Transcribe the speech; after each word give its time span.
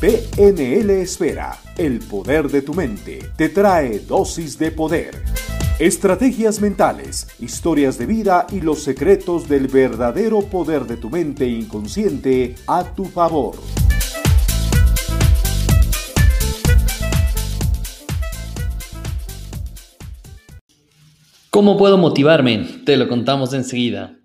PNL 0.00 0.88
Esfera, 1.02 1.60
el 1.76 1.98
poder 1.98 2.48
de 2.48 2.62
tu 2.62 2.72
mente, 2.72 3.18
te 3.36 3.50
trae 3.50 3.98
dosis 3.98 4.58
de 4.58 4.70
poder. 4.70 5.22
Estrategias 5.78 6.58
mentales, 6.62 7.28
historias 7.38 7.98
de 7.98 8.06
vida 8.06 8.46
y 8.50 8.62
los 8.62 8.82
secretos 8.82 9.46
del 9.46 9.68
verdadero 9.68 10.40
poder 10.40 10.86
de 10.86 10.96
tu 10.96 11.10
mente 11.10 11.46
inconsciente 11.46 12.54
a 12.66 12.82
tu 12.94 13.04
favor. 13.04 13.56
¿Cómo 21.50 21.76
puedo 21.76 21.98
motivarme? 21.98 22.80
Te 22.86 22.96
lo 22.96 23.06
contamos 23.06 23.52
enseguida. 23.52 24.19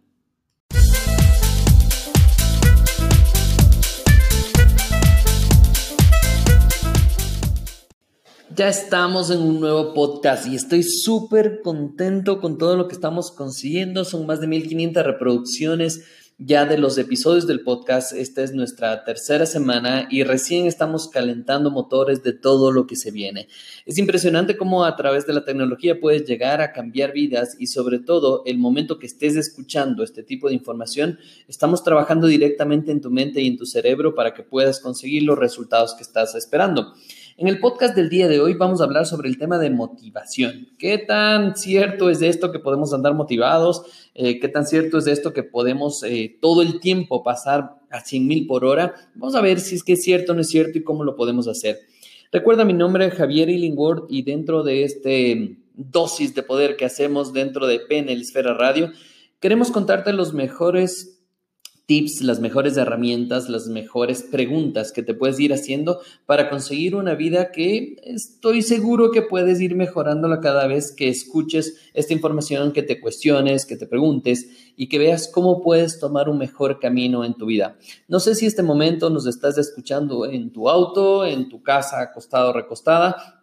Ya 8.55 8.70
estamos 8.70 9.32
en 9.32 9.41
un 9.41 9.59
nuevo 9.59 9.94
podcast 9.94 10.48
y 10.48 10.55
estoy 10.55 10.82
súper 10.82 11.59
contento 11.62 12.40
con 12.40 12.58
todo 12.58 12.78
lo 12.78 12.88
que 12.88 12.95
estamos 12.95 13.31
consiguiendo. 13.31 14.05
Son 14.05 14.26
más 14.26 14.40
de 14.40 14.48
1500 14.48 15.04
reproducciones 15.04 16.05
ya 16.38 16.66
de 16.66 16.78
los 16.78 16.98
episodios 16.98 17.48
del 17.48 17.64
podcast. 17.64 18.14
Esta 18.14 18.44
es 18.44 18.54
nuestra 18.54 19.04
tercera 19.04 19.45
semana 19.45 20.08
y 20.09 20.23
recién 20.23 20.68
estamos 20.68 21.09
calentando 21.09 21.70
motores 21.70 22.23
de 22.23 22.31
todo 22.31 22.72
lo 22.72 22.88
que 22.88 22.95
se 22.95 23.12
viene. 23.12 23.50
Es 23.86 23.98
impresionante 23.98 24.56
cómo 24.56 24.86
a 24.86 24.95
través 24.95 25.28
de 25.28 25.34
la 25.34 25.44
tecnología 25.44 26.00
puedes 26.00 26.23
llegar 26.26 26.62
a 26.62 26.72
cambiar 26.72 27.12
vidas 27.12 27.58
y 27.59 27.67
sobre 27.67 28.00
todo 28.00 28.44
el 28.45 28.58
momento 28.58 29.00
que 29.00 29.08
estés 29.08 29.36
escuchando 29.36 30.02
este 30.02 30.23
tipo 30.23 30.48
de 30.48 30.56
información, 30.56 31.20
estamos 31.50 31.84
trabajando 31.84 32.28
directamente 32.28 32.94
en 32.94 33.02
tu 33.02 33.12
mente 33.12 33.42
y 33.42 33.48
en 33.48 33.58
tu 33.58 33.66
cerebro 33.66 34.16
para 34.16 34.34
que 34.34 34.44
puedas 34.44 34.80
conseguir 34.80 35.23
los 35.23 35.38
resultados 35.38 35.94
que 35.94 36.03
estás 36.03 36.36
esperando. 36.36 36.94
En 37.38 37.50
el 37.50 37.59
podcast 37.59 37.97
del 37.97 38.08
día 38.08 38.30
de 38.30 38.39
hoy 38.39 38.53
vamos 38.53 38.80
a 38.80 38.86
hablar 38.86 39.05
sobre 39.05 39.28
el 39.28 39.38
tema 39.38 39.59
de 39.59 39.69
motivación. 39.69 40.69
¿Qué 40.80 40.97
tan 40.97 41.58
cierto 41.58 42.09
es 42.09 42.22
esto 42.22 42.50
que 42.53 42.59
podemos 42.59 42.94
andar 42.94 43.14
motivados? 43.14 43.83
Eh, 44.14 44.39
¿Qué 44.39 44.47
tan 44.47 44.66
cierto 44.66 45.00
es 45.00 45.08
esto 45.08 45.33
que 45.33 45.44
podemos 45.44 46.02
eh, 46.03 46.38
todo 46.39 46.61
el 46.61 46.80
tiempo 46.80 47.23
pasar 47.23 47.75
a 47.89 48.00
100 48.00 48.25
mil 48.25 48.47
por 48.47 48.64
hora? 48.64 48.95
Vamos 49.16 49.36
a 49.36 49.42
ver 49.42 49.59
si 49.59 49.75
es 49.75 49.83
que 49.83 49.94
es 49.94 50.03
cierto 50.03 50.31
o 50.31 50.36
no 50.36 50.42
es 50.42 50.47
cierto 50.47 50.77
y 50.77 50.83
cómo 50.83 51.03
lo 51.03 51.17
podemos 51.17 51.50
hacer. 51.50 51.80
Recuerda, 52.31 52.64
mi 52.64 52.72
nombre 52.72 53.05
es 53.05 53.14
Javier 53.14 53.49
Illingworth 53.49 54.05
y 54.09 54.22
dentro 54.22 54.64
de 54.64 54.86
este 54.86 55.58
dosis 55.73 56.36
de 56.36 56.44
poder 56.44 56.77
que 56.77 56.86
hacemos 56.86 57.33
dentro 57.33 57.67
de 57.67 57.81
PNL 57.81 58.22
Esfera 58.22 58.53
Radio, 58.53 58.94
queremos 59.42 59.72
contarte 59.72 60.14
los 60.14 60.33
mejores 60.33 61.14
tips, 61.86 62.22
las 62.22 62.39
mejores 62.39 62.78
herramientas, 62.78 63.47
las 63.50 63.67
mejores 63.67 64.23
preguntas 64.23 64.91
que 64.91 65.03
te 65.03 65.14
puedes 65.14 65.39
ir 65.39 65.53
haciendo 65.53 66.00
para 66.25 66.50
conseguir 66.50 66.95
una 66.95 67.14
vida 67.14 67.52
que 67.52 67.97
estoy 68.03 68.61
seguro 68.61 69.11
que 69.11 69.22
puedes 69.22 69.61
ir 69.61 69.75
mejorándola 69.75 70.39
cada 70.39 70.67
vez 70.67 70.92
que 70.92 71.09
escuches 71.09 71.77
esta 71.94 72.14
información, 72.14 72.72
que 72.72 72.83
te 72.83 73.00
cuestiones, 73.00 73.66
que 73.66 73.77
te 73.77 73.86
preguntes 73.86 74.73
y 74.75 74.89
que 74.89 75.00
veas 75.00 75.27
cómo 75.27 75.61
puedes 75.61 76.00
tomar 76.00 76.27
un 76.30 76.38
mejor 76.38 76.80
camino 76.80 77.23
en 77.23 77.36
tu 77.36 77.45
vida. 77.45 77.77
No 78.08 78.20
sé 78.20 78.36
si 78.36 78.45
este 78.45 78.64
momento 78.64 79.09
nos 79.09 79.27
estás 79.27 79.58
escuchando 79.58 80.25
en 80.25 80.52
tu 80.52 80.70
auto, 80.70 81.25
en 81.25 81.49
tu 81.49 81.61
casa, 81.61 82.02
acostado 82.02 82.52
recostada, 82.52 83.34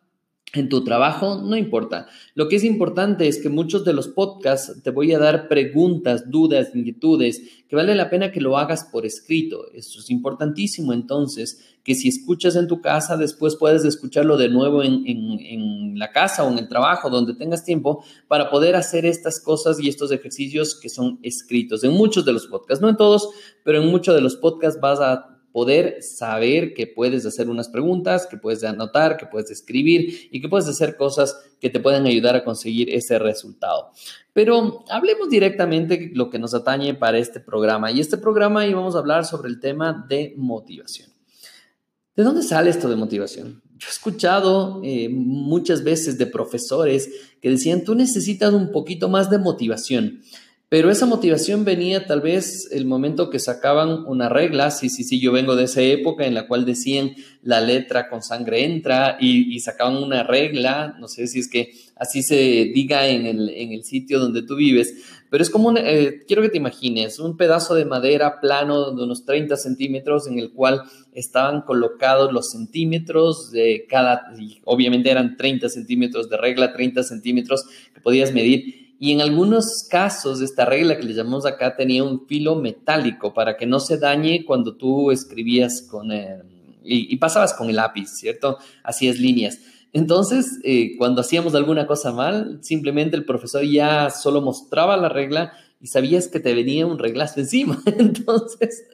en 0.54 0.68
tu 0.68 0.84
trabajo, 0.84 1.40
no 1.42 1.56
importa. 1.56 2.08
Lo 2.34 2.48
que 2.48 2.56
es 2.56 2.64
importante 2.64 3.26
es 3.26 3.40
que 3.40 3.48
muchos 3.48 3.84
de 3.84 3.94
los 3.94 4.08
podcasts 4.08 4.82
te 4.82 4.90
voy 4.90 5.12
a 5.12 5.18
dar 5.18 5.48
preguntas, 5.48 6.30
dudas, 6.30 6.74
inquietudes, 6.74 7.40
que 7.68 7.76
vale 7.76 7.94
la 7.94 8.10
pena 8.10 8.30
que 8.30 8.40
lo 8.40 8.58
hagas 8.58 8.84
por 8.84 9.06
escrito. 9.06 9.72
Eso 9.72 10.00
es 10.00 10.10
importantísimo 10.10 10.92
entonces, 10.92 11.62
que 11.82 11.94
si 11.94 12.08
escuchas 12.08 12.54
en 12.56 12.68
tu 12.68 12.82
casa, 12.82 13.16
después 13.16 13.56
puedes 13.56 13.84
escucharlo 13.84 14.36
de 14.36 14.50
nuevo 14.50 14.82
en, 14.82 15.04
en, 15.06 15.98
la 15.98 16.10
casa 16.10 16.44
o 16.44 16.50
en 16.50 16.58
el 16.58 16.68
trabajo, 16.68 17.08
donde 17.08 17.34
tengas 17.34 17.64
tiempo, 17.64 18.04
para 18.28 18.50
poder 18.50 18.76
hacer 18.76 19.06
estas 19.06 19.40
cosas 19.40 19.80
y 19.80 19.88
estos 19.88 20.12
ejercicios 20.12 20.78
que 20.78 20.88
son 20.88 21.18
escritos. 21.22 21.82
En 21.82 21.92
muchos 21.92 22.24
de 22.24 22.32
los 22.32 22.46
podcasts, 22.46 22.82
no 22.82 22.88
en 22.88 22.96
todos, 22.96 23.28
pero 23.64 23.82
en 23.82 23.88
muchos 23.88 24.14
de 24.14 24.20
los 24.20 24.36
podcasts 24.36 24.80
vas 24.80 25.00
a 25.00 25.31
poder 25.52 26.02
saber 26.02 26.74
que 26.74 26.86
puedes 26.86 27.26
hacer 27.26 27.48
unas 27.48 27.68
preguntas, 27.68 28.26
que 28.26 28.36
puedes 28.36 28.64
anotar, 28.64 29.16
que 29.16 29.26
puedes 29.26 29.50
escribir 29.50 30.28
y 30.30 30.40
que 30.40 30.48
puedes 30.48 30.66
hacer 30.66 30.96
cosas 30.96 31.36
que 31.60 31.70
te 31.70 31.78
puedan 31.78 32.06
ayudar 32.06 32.34
a 32.34 32.44
conseguir 32.44 32.90
ese 32.90 33.18
resultado. 33.18 33.90
Pero 34.32 34.84
hablemos 34.88 35.28
directamente 35.28 35.96
de 35.96 36.10
lo 36.14 36.30
que 36.30 36.38
nos 36.38 36.54
atañe 36.54 36.94
para 36.94 37.18
este 37.18 37.38
programa. 37.38 37.92
Y 37.92 38.00
este 38.00 38.16
programa 38.16 38.66
íbamos 38.66 38.96
a 38.96 38.98
hablar 38.98 39.24
sobre 39.24 39.48
el 39.48 39.60
tema 39.60 40.06
de 40.08 40.34
motivación. 40.36 41.10
¿De 42.16 42.22
dónde 42.22 42.42
sale 42.42 42.70
esto 42.70 42.88
de 42.88 42.96
motivación? 42.96 43.62
Yo 43.76 43.88
he 43.88 43.90
escuchado 43.90 44.80
eh, 44.84 45.08
muchas 45.08 45.82
veces 45.82 46.18
de 46.18 46.26
profesores 46.26 47.10
que 47.40 47.50
decían, 47.50 47.84
tú 47.84 47.94
necesitas 47.94 48.52
un 48.52 48.70
poquito 48.70 49.08
más 49.08 49.30
de 49.30 49.38
motivación. 49.38 50.22
Pero 50.72 50.90
esa 50.90 51.04
motivación 51.04 51.66
venía 51.66 52.06
tal 52.06 52.22
vez 52.22 52.70
el 52.72 52.86
momento 52.86 53.28
que 53.28 53.38
sacaban 53.38 54.06
una 54.06 54.30
regla, 54.30 54.70
sí, 54.70 54.88
sí, 54.88 55.04
sí, 55.04 55.20
yo 55.20 55.30
vengo 55.30 55.54
de 55.54 55.64
esa 55.64 55.82
época 55.82 56.24
en 56.24 56.32
la 56.32 56.48
cual 56.48 56.64
decían 56.64 57.10
la 57.42 57.60
letra 57.60 58.08
con 58.08 58.22
sangre 58.22 58.64
entra 58.64 59.18
y, 59.20 59.60
sacaban 59.60 60.02
una 60.02 60.22
regla, 60.22 60.96
no 60.98 61.08
sé 61.08 61.26
si 61.26 61.40
es 61.40 61.50
que 61.50 61.74
así 61.96 62.22
se 62.22 62.70
diga 62.74 63.06
en 63.06 63.26
el, 63.26 63.50
en 63.50 63.72
el 63.72 63.84
sitio 63.84 64.18
donde 64.18 64.44
tú 64.44 64.56
vives, 64.56 64.94
pero 65.28 65.42
es 65.42 65.50
como, 65.50 65.76
eh, 65.76 66.22
quiero 66.26 66.40
que 66.40 66.48
te 66.48 66.56
imagines, 66.56 67.18
un 67.18 67.36
pedazo 67.36 67.74
de 67.74 67.84
madera 67.84 68.40
plano 68.40 68.92
de 68.92 69.04
unos 69.04 69.26
30 69.26 69.58
centímetros 69.58 70.26
en 70.26 70.38
el 70.38 70.52
cual 70.52 70.84
estaban 71.12 71.60
colocados 71.60 72.32
los 72.32 72.50
centímetros 72.50 73.50
de 73.50 73.84
cada, 73.90 74.22
obviamente 74.64 75.10
eran 75.10 75.36
30 75.36 75.68
centímetros 75.68 76.30
de 76.30 76.38
regla, 76.38 76.72
30 76.72 77.02
centímetros 77.02 77.66
que 77.92 78.00
podías 78.00 78.32
medir 78.32 78.81
y 79.02 79.10
en 79.10 79.20
algunos 79.20 79.88
casos, 79.90 80.40
esta 80.42 80.64
regla 80.64 80.96
que 80.96 81.02
le 81.02 81.12
llamamos 81.12 81.44
acá 81.44 81.74
tenía 81.74 82.04
un 82.04 82.24
filo 82.28 82.54
metálico 82.54 83.34
para 83.34 83.56
que 83.56 83.66
no 83.66 83.80
se 83.80 83.98
dañe 83.98 84.44
cuando 84.44 84.76
tú 84.76 85.10
escribías 85.10 85.82
con 85.82 86.12
el, 86.12 86.44
y, 86.84 87.16
pasabas 87.16 87.52
con 87.52 87.68
el 87.68 87.74
lápiz, 87.74 88.10
¿cierto? 88.10 88.58
Hacías 88.84 89.18
líneas. 89.18 89.58
Entonces, 89.92 90.60
eh, 90.62 90.96
cuando 90.98 91.22
hacíamos 91.22 91.56
alguna 91.56 91.88
cosa 91.88 92.12
mal, 92.12 92.60
simplemente 92.62 93.16
el 93.16 93.24
profesor 93.24 93.64
ya 93.64 94.08
solo 94.08 94.40
mostraba 94.40 94.96
la 94.96 95.08
regla 95.08 95.52
y 95.80 95.88
sabías 95.88 96.28
que 96.28 96.38
te 96.38 96.54
venía 96.54 96.86
un 96.86 97.00
reglazo 97.00 97.40
encima. 97.40 97.82
Entonces, 97.98 98.84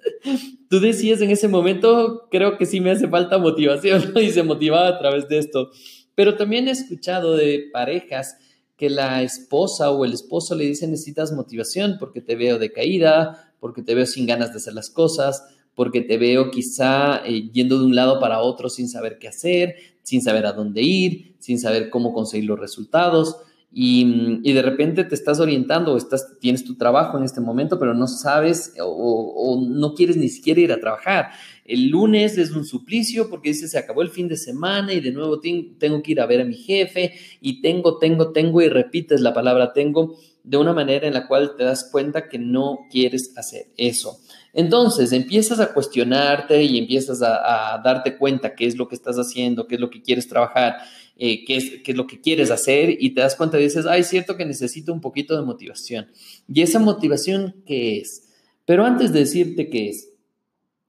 tú 0.71 0.81
decías 0.81 1.21
en 1.21 1.29
ese 1.29 1.49
momento, 1.49 2.29
creo 2.31 2.57
que 2.57 2.65
sí 2.65 2.81
me 2.81 2.93
hace 2.93 3.09
falta 3.09 3.37
motivación, 3.37 4.15
y 4.17 4.31
se 4.31 4.43
motivaba 4.43 4.89
a 4.89 4.99
través 4.99 5.29
de 5.29 5.37
esto. 5.37 5.71
Pero 6.15 6.37
también 6.37 6.67
he 6.67 6.71
escuchado 6.71 7.37
de 7.37 7.69
parejas 7.71 8.39
que 8.79 8.89
la 8.89 9.23
esposa 9.23 9.91
o 9.91 10.05
el 10.05 10.13
esposo 10.15 10.55
le 10.55 10.65
dice 10.65 10.87
necesitas 10.87 11.33
motivación 11.33 11.97
porque 11.99 12.23
te 12.23 12.37
veo 12.37 12.59
decaída, 12.59 13.53
porque 13.59 13.83
te 13.83 13.95
veo 13.95 14.07
sin 14.07 14.25
ganas 14.25 14.53
de 14.53 14.59
hacer 14.59 14.73
las 14.73 14.89
cosas, 14.89 15.43
porque 15.75 16.01
te 16.01 16.17
veo 16.17 16.51
quizá 16.51 17.27
eh, 17.27 17.51
yendo 17.53 17.79
de 17.79 17.85
un 17.85 17.97
lado 17.97 18.21
para 18.21 18.41
otro 18.41 18.71
sin 18.71 18.89
saber 18.89 19.19
qué 19.19 19.29
hacer, 19.29 19.75
sin 20.03 20.23
saber 20.23 20.47
a 20.47 20.53
dónde 20.53 20.83
ir, 20.83 21.35
sin 21.41 21.59
saber 21.59 21.91
cómo 21.91 22.13
conseguir 22.13 22.47
los 22.47 22.59
resultados. 22.59 23.37
Y, 23.71 24.53
de 24.53 24.63
repente 24.63 25.05
te 25.05 25.15
estás 25.15 25.41
orientando 25.41 25.97
estás, 25.97 26.39
tienes 26.41 26.65
tu 26.65 26.77
trabajo 26.77 27.19
en 27.19 27.25
este 27.25 27.41
momento, 27.41 27.79
pero 27.79 27.93
no 27.93 28.07
sabes 28.07 28.75
o, 28.81 29.63
no 29.69 29.95
quieres 29.95 30.17
ni 30.17 30.29
siquiera 30.29 30.61
ir 30.61 30.73
a 30.73 30.81
trabajar. 30.81 31.31
El 31.65 31.89
lunes 31.89 32.39
es 32.39 32.53
un 32.53 32.65
suplicio 32.65 33.29
porque 33.29 33.51
dice 33.51 33.69
se 33.69 33.79
acabó 33.79 34.01
el 34.01 34.09
fin 34.09 34.27
de 34.27 34.39
semana 34.39 34.95
y 34.95 35.01
de 35.01 35.13
nuevo 35.13 35.39
tengo 35.41 36.03
que 36.03 36.13
ir 36.13 36.21
a 36.21 36.27
ver 36.27 36.41
a 36.41 36.45
mi 36.45 36.55
jefe 36.55 37.13
y 37.43 37.61
tengo, 37.61 37.99
tengo, 37.99 38.33
tengo 38.33 38.63
y 38.63 38.69
repites 38.69 39.21
la 39.21 39.35
palabra 39.35 39.75
tengo 39.75 40.17
de 40.49 40.57
una 40.57 40.73
manera 40.73 41.07
en 41.07 41.13
la 41.13 41.27
cual 41.27 41.57
te 41.57 41.65
das 41.65 41.89
cuenta 41.93 42.27
que 42.27 42.39
no 42.39 42.87
quieres 42.91 43.35
hacer 43.37 43.67
eso. 43.77 44.19
Entonces 44.55 45.13
empiezas 45.13 45.61
a 45.61 45.75
cuestionarte 45.75 46.63
y 46.63 46.79
empiezas 46.79 47.21
a, 47.23 47.81
darte 47.85 48.17
cuenta 48.17 48.55
qué 48.55 48.67
es 48.67 48.77
lo 48.77 48.89
que 48.89 48.95
estás 48.95 49.17
haciendo, 49.17 49.67
qué 49.67 49.75
es 49.75 49.81
lo 49.81 49.91
que 49.91 50.01
quieres 50.01 50.27
trabajar, 50.27 50.77
eh, 51.19 51.45
qué, 51.45 51.57
es, 51.57 51.71
qué 51.85 51.91
es 51.91 51.97
lo 51.97 52.07
que 52.07 52.21
quieres 52.21 52.51
hacer 52.51 52.97
y 52.99 53.11
te 53.11 53.21
das 53.21 53.37
cuenta 53.37 53.61
y 53.61 53.65
dices, 53.65 53.85
ay, 53.87 54.01
es 54.01 54.09
cierto 54.09 54.37
que 54.37 54.47
necesito 54.47 54.93
un 54.93 55.01
poquito 55.01 55.37
de 55.37 55.45
motivación. 55.45 56.09
¿Y 56.53 56.63
esa 56.63 56.79
motivación 56.79 57.57
qué 57.67 57.99
es? 57.99 58.29
Pero 58.65 58.85
antes 58.85 59.13
de 59.13 59.21
decirte 59.21 59.69
qué 59.69 59.91
es, 59.91 60.09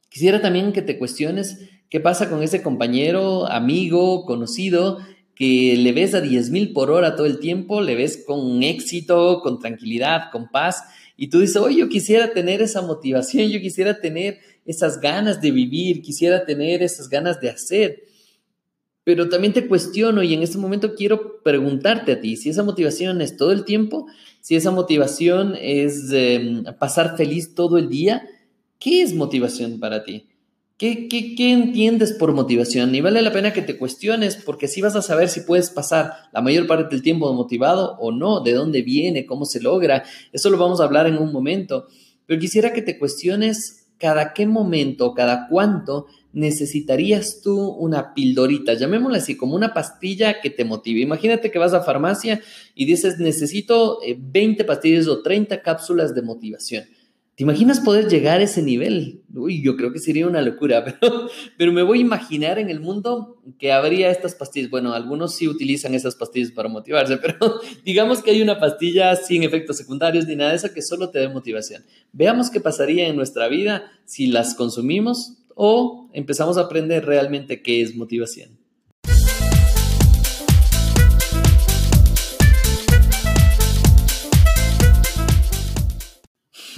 Quisiera 0.10 0.42
también 0.42 0.74
que 0.74 0.82
te 0.82 0.98
cuestiones 0.98 1.60
qué 1.90 2.00
pasa 2.00 2.30
con 2.30 2.42
ese 2.44 2.62
compañero, 2.62 3.48
amigo, 3.48 4.26
conocido, 4.26 5.00
que 5.36 5.76
le 5.78 5.92
ves 5.92 6.14
a 6.16 6.22
10 6.22 6.50
mil 6.50 6.74
por 6.74 6.92
hora 6.92 7.16
todo 7.16 7.28
el 7.28 7.40
tiempo, 7.40 7.82
le 7.82 7.96
ves 7.96 8.24
con 8.26 8.62
éxito, 8.64 9.42
con 9.42 9.60
tranquilidad, 9.60 10.32
con 10.32 10.50
paz, 10.50 10.84
y 11.16 11.28
tú 11.28 11.40
dices, 11.40 11.58
oye, 11.58 11.78
yo 11.78 11.90
quisiera 11.90 12.34
tener 12.34 12.62
esa 12.62 12.82
motivación, 12.82 13.50
yo 13.50 13.60
quisiera 13.60 14.02
tener 14.02 14.40
esas 14.66 15.00
ganas 15.00 15.42
de 15.42 15.52
vivir, 15.52 16.02
quisiera 16.02 16.46
tener 16.46 16.82
esas 16.82 17.08
ganas 17.08 17.40
de 17.40 17.50
hacer. 17.50 18.04
Pero 19.04 19.30
también 19.30 19.54
te 19.54 19.68
cuestiono 19.68 20.24
y 20.24 20.34
en 20.34 20.44
este 20.44 20.58
momento 20.58 20.94
quiero 20.96 21.42
preguntarte 21.42 22.12
a 22.12 22.22
ti, 22.22 22.36
si 22.36 22.50
esa 22.50 22.64
motivación 22.64 23.22
es 23.22 23.38
todo 23.38 23.52
el 23.52 23.66
tiempo, 23.66 24.08
si 24.42 24.56
esa 24.56 24.72
motivación 24.72 25.56
es 25.60 26.12
em, 26.12 26.64
pasar 26.78 27.18
feliz 27.18 27.56
todo 27.56 27.78
el 27.78 27.90
día, 27.90 28.24
¿Qué 28.80 29.02
es 29.02 29.14
motivación 29.14 29.78
para 29.78 30.06
ti? 30.06 30.30
¿Qué, 30.78 31.10
qué, 31.10 31.52
entiendes 31.52 32.14
por 32.14 32.32
motivación? 32.32 32.96
Y 32.96 33.02
vale 33.02 33.22
la 33.22 33.34
pena 33.34 33.52
que 33.52 33.62
te 33.62 33.78
cuestiones 33.78 34.38
porque 34.38 34.68
así 34.68 34.80
vas 34.80 34.96
a 34.96 35.02
saber 35.02 35.28
si 35.28 35.42
puedes 35.42 35.70
pasar 35.70 36.14
la 36.32 36.42
mayor 36.42 36.66
parte 36.66 36.96
del 36.96 37.04
tiempo 37.04 37.34
motivado 37.34 37.98
o 38.00 38.14
no, 38.14 38.40
de 38.40 38.54
dónde 38.54 38.82
viene, 38.82 39.26
cómo 39.26 39.44
se 39.44 39.60
logra. 39.60 40.06
Eso 40.32 40.50
lo 40.50 40.58
vamos 40.58 40.80
a 40.80 40.86
hablar 40.86 41.08
en 41.08 41.18
un 41.18 41.34
momento. 41.34 41.88
Pero 42.26 42.40
quisiera 42.40 42.72
que 42.72 42.82
te 42.82 42.98
cuestiones 42.98 43.90
cada 43.98 44.32
qué 44.32 44.48
momento, 44.48 45.14
cada 45.14 45.50
cuánto 45.50 46.06
necesitarías 46.34 47.42
tú 47.42 47.60
una 47.60 48.14
pildorita, 48.14 48.74
llamémosla 48.74 49.18
así, 49.18 49.36
como 49.36 49.56
una 49.56 49.74
pastilla 49.74 50.42
que 50.42 50.50
te 50.50 50.66
motive. 50.66 51.02
Imagínate 51.02 51.52
que 51.52 51.60
vas 51.60 51.74
a 51.74 51.84
farmacia 51.84 52.42
y 52.76 52.86
dices, 52.86 53.20
necesito 53.20 54.00
20 54.18 54.62
eh, 54.62 54.66
pastillas 54.66 55.08
o 55.08 55.22
30 55.22 55.62
cápsulas 55.62 56.14
de 56.14 56.22
motivación. 56.22 56.86
¿Te 57.40 57.44
imaginas 57.44 57.80
poder 57.80 58.10
llegar 58.10 58.42
a 58.42 58.44
ese 58.44 58.62
nivel? 58.62 59.22
Uy, 59.34 59.64
yo 59.64 59.78
creo 59.78 59.94
que 59.94 60.00
sería 60.00 60.28
una 60.28 60.42
locura, 60.42 60.84
pero, 61.00 61.30
pero 61.58 61.72
me 61.72 61.84
voy 61.84 62.00
a 62.00 62.02
imaginar 62.02 62.60
en 62.60 62.70
el 62.70 62.82
mundo 62.82 63.42
que 63.58 63.72
habría 63.72 64.12
estas 64.12 64.36
pastillas. 64.36 64.70
Bueno, 64.70 64.92
algunos 64.92 65.36
sí 65.36 65.48
utilizan 65.48 65.96
esas 65.96 66.16
pastillas 66.16 66.52
para 66.52 66.68
motivarse, 66.68 67.16
pero 67.22 67.62
digamos 67.86 68.22
que 68.22 68.32
hay 68.32 68.42
una 68.42 68.60
pastilla 68.60 69.16
sin 69.16 69.44
efectos 69.44 69.78
secundarios 69.78 70.28
ni 70.28 70.36
nada 70.36 70.50
de 70.50 70.58
eso 70.58 70.74
que 70.74 70.82
solo 70.82 71.12
te 71.12 71.20
dé 71.20 71.30
motivación. 71.30 71.86
Veamos 72.12 72.50
qué 72.50 72.60
pasaría 72.60 73.08
en 73.08 73.16
nuestra 73.16 73.48
vida 73.48 73.90
si 74.04 74.28
las 74.28 74.54
consumimos 74.54 75.39
o 75.62 76.10
empezamos 76.14 76.58
a 76.58 76.62
aprender 76.62 77.06
realmente 77.06 77.62
qué 77.62 77.82
es 77.82 77.94
motivación. 77.94 78.58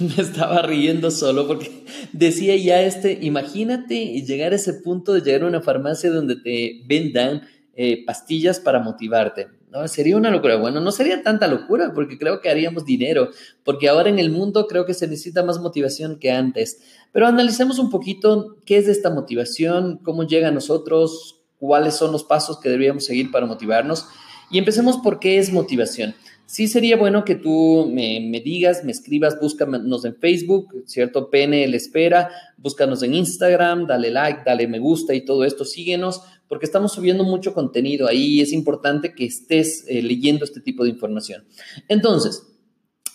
me 0.00 0.20
estaba 0.20 0.62
riendo 0.62 1.12
solo 1.12 1.46
porque 1.46 1.70
decía 2.12 2.56
ya 2.56 2.82
este, 2.82 3.20
imagínate 3.22 4.20
llegar 4.22 4.52
a 4.52 4.56
ese 4.56 4.74
punto 4.74 5.12
de 5.12 5.20
llegar 5.20 5.44
a 5.44 5.46
una 5.46 5.60
farmacia 5.60 6.10
donde 6.10 6.34
te 6.34 6.82
vendan 6.86 7.42
eh, 7.74 8.04
pastillas 8.04 8.58
para 8.58 8.80
motivarte. 8.80 9.61
¿No? 9.72 9.88
Sería 9.88 10.16
una 10.16 10.30
locura. 10.30 10.56
Bueno, 10.56 10.80
no 10.80 10.92
sería 10.92 11.22
tanta 11.22 11.48
locura 11.48 11.92
porque 11.94 12.18
creo 12.18 12.40
que 12.40 12.50
haríamos 12.50 12.84
dinero, 12.84 13.30
porque 13.64 13.88
ahora 13.88 14.10
en 14.10 14.18
el 14.18 14.30
mundo 14.30 14.66
creo 14.68 14.84
que 14.84 14.94
se 14.94 15.08
necesita 15.08 15.42
más 15.42 15.58
motivación 15.58 16.18
que 16.18 16.30
antes. 16.30 16.80
Pero 17.10 17.26
analicemos 17.26 17.78
un 17.78 17.90
poquito 17.90 18.58
qué 18.66 18.76
es 18.76 18.86
esta 18.86 19.10
motivación, 19.10 19.98
cómo 20.04 20.24
llega 20.24 20.48
a 20.48 20.52
nosotros, 20.52 21.40
cuáles 21.58 21.94
son 21.94 22.12
los 22.12 22.24
pasos 22.24 22.60
que 22.60 22.68
deberíamos 22.68 23.04
seguir 23.04 23.30
para 23.30 23.46
motivarnos. 23.46 24.06
Y 24.50 24.58
empecemos 24.58 24.98
por 24.98 25.18
qué 25.18 25.38
es 25.38 25.52
motivación. 25.52 26.14
Sí 26.44 26.68
sería 26.68 26.98
bueno 26.98 27.24
que 27.24 27.34
tú 27.34 27.88
me, 27.90 28.20
me, 28.20 28.40
digas, 28.40 28.84
me 28.84 28.92
escribas, 28.92 29.40
búscanos 29.40 30.04
en 30.04 30.14
Facebook, 30.16 30.82
¿cierto? 30.84 31.30
PNL 31.30 31.74
Espera, 31.74 32.30
búscanos 32.58 33.02
en 33.02 33.14
Instagram, 33.14 33.86
dale 33.86 34.10
like, 34.10 34.42
dale 34.44 34.68
me 34.68 34.78
gusta 34.78 35.14
y 35.14 35.24
todo 35.24 35.44
esto, 35.44 35.64
síguenos, 35.64 36.20
porque 36.52 36.66
estamos 36.66 36.92
subiendo 36.92 37.24
mucho 37.24 37.54
contenido 37.54 38.06
ahí 38.06 38.42
es 38.42 38.52
importante 38.52 39.14
que 39.14 39.24
estés 39.24 39.86
eh, 39.88 40.02
leyendo 40.02 40.44
este 40.44 40.60
tipo 40.60 40.84
de 40.84 40.90
información. 40.90 41.46
Entonces, 41.88 42.46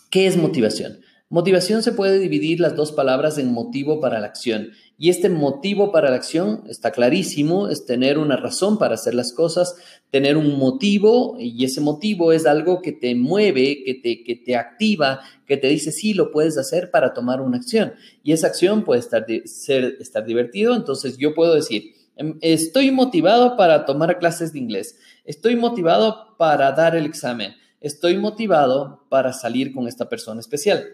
¿qué 0.09 0.25
es 0.25 0.37
motivación? 0.37 1.01
Motivación 1.29 1.83
se 1.83 1.91
puede 1.91 2.17
dividir 2.17 2.59
las 2.59 2.75
dos 2.75 2.91
palabras 2.91 3.37
en 3.37 3.53
motivo 3.53 3.99
para 3.99 4.19
la 4.19 4.25
acción. 4.25 4.69
Y 4.97 5.11
este 5.11 5.29
motivo 5.29 5.91
para 5.91 6.09
la 6.09 6.15
acción 6.15 6.63
está 6.67 6.89
clarísimo, 6.89 7.69
es 7.69 7.85
tener 7.85 8.17
una 8.17 8.37
razón 8.37 8.79
para 8.79 8.95
hacer 8.95 9.13
las 9.13 9.31
cosas, 9.33 9.75
tener 10.09 10.35
un 10.35 10.57
motivo, 10.57 11.37
y 11.39 11.63
ese 11.63 11.79
motivo 11.79 12.33
es 12.33 12.47
algo 12.47 12.81
que 12.81 12.91
te 12.91 13.13
mueve, 13.13 13.83
que 13.85 13.93
te, 13.93 14.23
que 14.23 14.35
te 14.35 14.55
activa, 14.55 15.19
que 15.45 15.57
te 15.57 15.67
dice, 15.67 15.91
sí, 15.91 16.15
lo 16.15 16.31
puedes 16.31 16.57
hacer 16.57 16.89
para 16.89 17.13
tomar 17.13 17.41
una 17.41 17.57
acción. 17.57 17.93
Y 18.23 18.31
esa 18.31 18.47
acción 18.47 18.83
puede 18.83 19.01
estar, 19.01 19.27
ser, 19.45 19.97
estar 19.99 20.25
divertido, 20.25 20.75
entonces 20.75 21.19
yo 21.19 21.35
puedo 21.35 21.53
decir, 21.53 21.96
estoy 22.41 22.91
motivado 22.91 23.57
para 23.57 23.85
tomar 23.85 24.19
clases 24.19 24.53
de 24.53 24.59
inglés, 24.59 24.97
estoy 25.25 25.55
motivado 25.55 26.35
para 26.37 26.71
dar 26.71 26.95
el 26.95 27.05
examen, 27.05 27.55
estoy 27.81 28.17
motivado 28.17 29.05
para 29.09 29.33
salir 29.33 29.73
con 29.73 29.87
esta 29.87 30.09
persona 30.09 30.39
especial. 30.39 30.85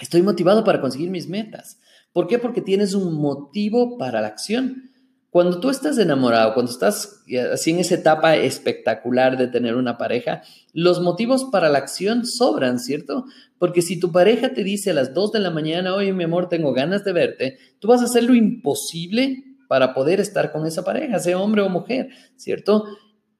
Estoy 0.00 0.22
motivado 0.22 0.64
para 0.64 0.80
conseguir 0.80 1.10
mis 1.10 1.28
metas. 1.28 1.78
¿Por 2.12 2.26
qué? 2.26 2.38
Porque 2.38 2.62
tienes 2.62 2.94
un 2.94 3.14
motivo 3.14 3.98
para 3.98 4.20
la 4.20 4.28
acción. 4.28 4.90
Cuando 5.30 5.60
tú 5.60 5.70
estás 5.70 5.96
enamorado, 5.98 6.54
cuando 6.54 6.72
estás 6.72 7.22
eh, 7.28 7.38
así 7.40 7.70
en 7.70 7.78
esa 7.78 7.94
etapa 7.94 8.34
espectacular 8.36 9.36
de 9.36 9.46
tener 9.46 9.76
una 9.76 9.96
pareja, 9.96 10.42
los 10.72 11.00
motivos 11.00 11.44
para 11.52 11.68
la 11.68 11.78
acción 11.78 12.26
sobran, 12.26 12.80
¿cierto? 12.80 13.26
Porque 13.58 13.82
si 13.82 14.00
tu 14.00 14.10
pareja 14.10 14.54
te 14.54 14.64
dice 14.64 14.90
a 14.90 14.94
las 14.94 15.14
2 15.14 15.32
de 15.32 15.38
la 15.38 15.50
mañana, 15.50 15.94
oye, 15.94 16.12
mi 16.12 16.24
amor, 16.24 16.48
tengo 16.48 16.72
ganas 16.72 17.04
de 17.04 17.12
verte, 17.12 17.58
tú 17.78 17.86
vas 17.86 18.00
a 18.00 18.06
hacer 18.06 18.24
lo 18.24 18.34
imposible 18.34 19.44
para 19.70 19.94
poder 19.94 20.18
estar 20.18 20.50
con 20.50 20.66
esa 20.66 20.82
pareja, 20.82 21.20
sea 21.20 21.38
hombre 21.38 21.62
o 21.62 21.68
mujer, 21.68 22.08
¿cierto? 22.34 22.86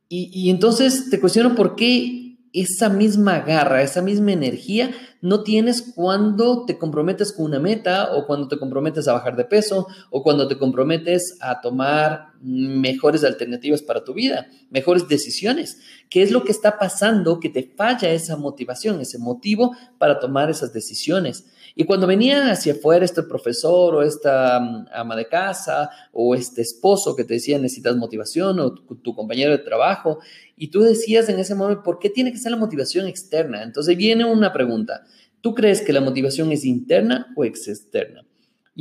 Y, 0.08 0.30
y 0.32 0.50
entonces 0.50 1.10
te 1.10 1.18
cuestiono 1.18 1.56
por 1.56 1.74
qué 1.74 2.38
esa 2.52 2.88
misma 2.88 3.40
garra, 3.40 3.82
esa 3.82 4.00
misma 4.00 4.30
energía 4.30 4.92
no 5.20 5.42
tienes 5.42 5.92
cuando 5.92 6.66
te 6.66 6.78
comprometes 6.78 7.32
con 7.32 7.46
una 7.46 7.58
meta 7.58 8.14
o 8.14 8.28
cuando 8.28 8.46
te 8.46 8.60
comprometes 8.60 9.08
a 9.08 9.12
bajar 9.14 9.34
de 9.34 9.44
peso 9.44 9.88
o 10.10 10.22
cuando 10.22 10.46
te 10.46 10.56
comprometes 10.56 11.36
a 11.40 11.60
tomar 11.60 12.28
mejores 12.42 13.24
alternativas 13.24 13.82
para 13.82 14.04
tu 14.04 14.14
vida, 14.14 14.48
mejores 14.70 15.08
decisiones. 15.08 15.78
¿Qué 16.08 16.22
es 16.22 16.30
lo 16.30 16.44
que 16.44 16.52
está 16.52 16.78
pasando 16.78 17.40
que 17.40 17.48
te 17.48 17.62
falla 17.62 18.10
esa 18.10 18.36
motivación, 18.36 19.00
ese 19.00 19.18
motivo 19.18 19.76
para 19.98 20.18
tomar 20.18 20.50
esas 20.50 20.72
decisiones? 20.72 21.44
Y 21.74 21.84
cuando 21.84 22.06
venía 22.06 22.50
hacia 22.50 22.72
afuera 22.72 23.04
este 23.04 23.22
profesor 23.22 23.94
o 23.94 24.02
esta 24.02 24.58
mm, 24.60 24.86
ama 24.92 25.16
de 25.16 25.28
casa 25.28 25.90
o 26.12 26.34
este 26.34 26.62
esposo 26.62 27.14
que 27.14 27.24
te 27.24 27.34
decía 27.34 27.58
necesitas 27.58 27.96
motivación 27.96 28.58
o 28.60 28.74
tu, 28.74 29.14
compañero 29.14 29.52
de 29.52 29.58
trabajo, 29.58 30.18
y 30.56 30.68
tú 30.68 30.80
decías 30.80 31.28
en 31.28 31.38
ese 31.38 31.54
momento, 31.54 31.82
¿por 31.82 31.98
qué 31.98 32.10
tiene 32.10 32.32
que 32.32 32.38
ser 32.38 32.52
la 32.52 32.58
motivación 32.58 33.06
externa? 33.06 33.62
Entonces 33.62 33.96
viene 33.96 34.24
una 34.24 34.52
pregunta, 34.52 35.04
¿tú 35.40 35.54
crees 35.54 35.82
que 35.82 35.92
la 35.92 36.00
motivación 36.00 36.52
es 36.52 36.64
interna 36.64 37.32
o 37.36 37.44
externa? 37.44 38.24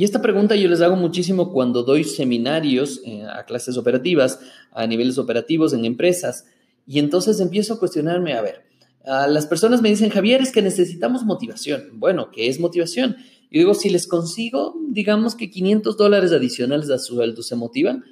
Y 0.00 0.04
esta 0.04 0.22
pregunta 0.22 0.56
yo 0.56 0.66
les 0.66 0.80
hago 0.80 0.96
muchísimo 0.96 1.52
cuando 1.52 1.82
doy 1.82 2.04
seminarios 2.04 3.02
eh, 3.04 3.22
a 3.30 3.44
clases 3.44 3.76
operativas, 3.76 4.40
a 4.72 4.86
niveles 4.86 5.18
operativos 5.18 5.74
en 5.74 5.84
empresas, 5.84 6.46
y 6.86 7.00
entonces 7.00 7.38
empiezo 7.38 7.74
a 7.74 7.78
cuestionarme, 7.78 8.32
a 8.32 8.40
ver, 8.40 8.62
las 9.04 9.46
personas 9.46 9.82
me 9.82 9.90
dicen, 9.90 10.08
Javier, 10.08 10.40
es 10.40 10.52
que 10.52 10.62
necesitamos 10.62 11.24
motivación. 11.24 11.90
Bueno, 11.92 12.30
¿qué 12.30 12.48
es 12.48 12.58
motivación? 12.58 13.16
Yo 13.50 13.58
digo, 13.58 13.74
si 13.74 13.90
les 13.90 14.06
consigo, 14.06 14.74
digamos 14.88 15.34
que 15.34 15.50
500 15.50 15.98
dólares 15.98 16.32
adicionales 16.32 16.88
a 16.88 16.98
su 16.98 17.16
sueldo, 17.16 17.42
¿se 17.42 17.56
motivan? 17.56 18.02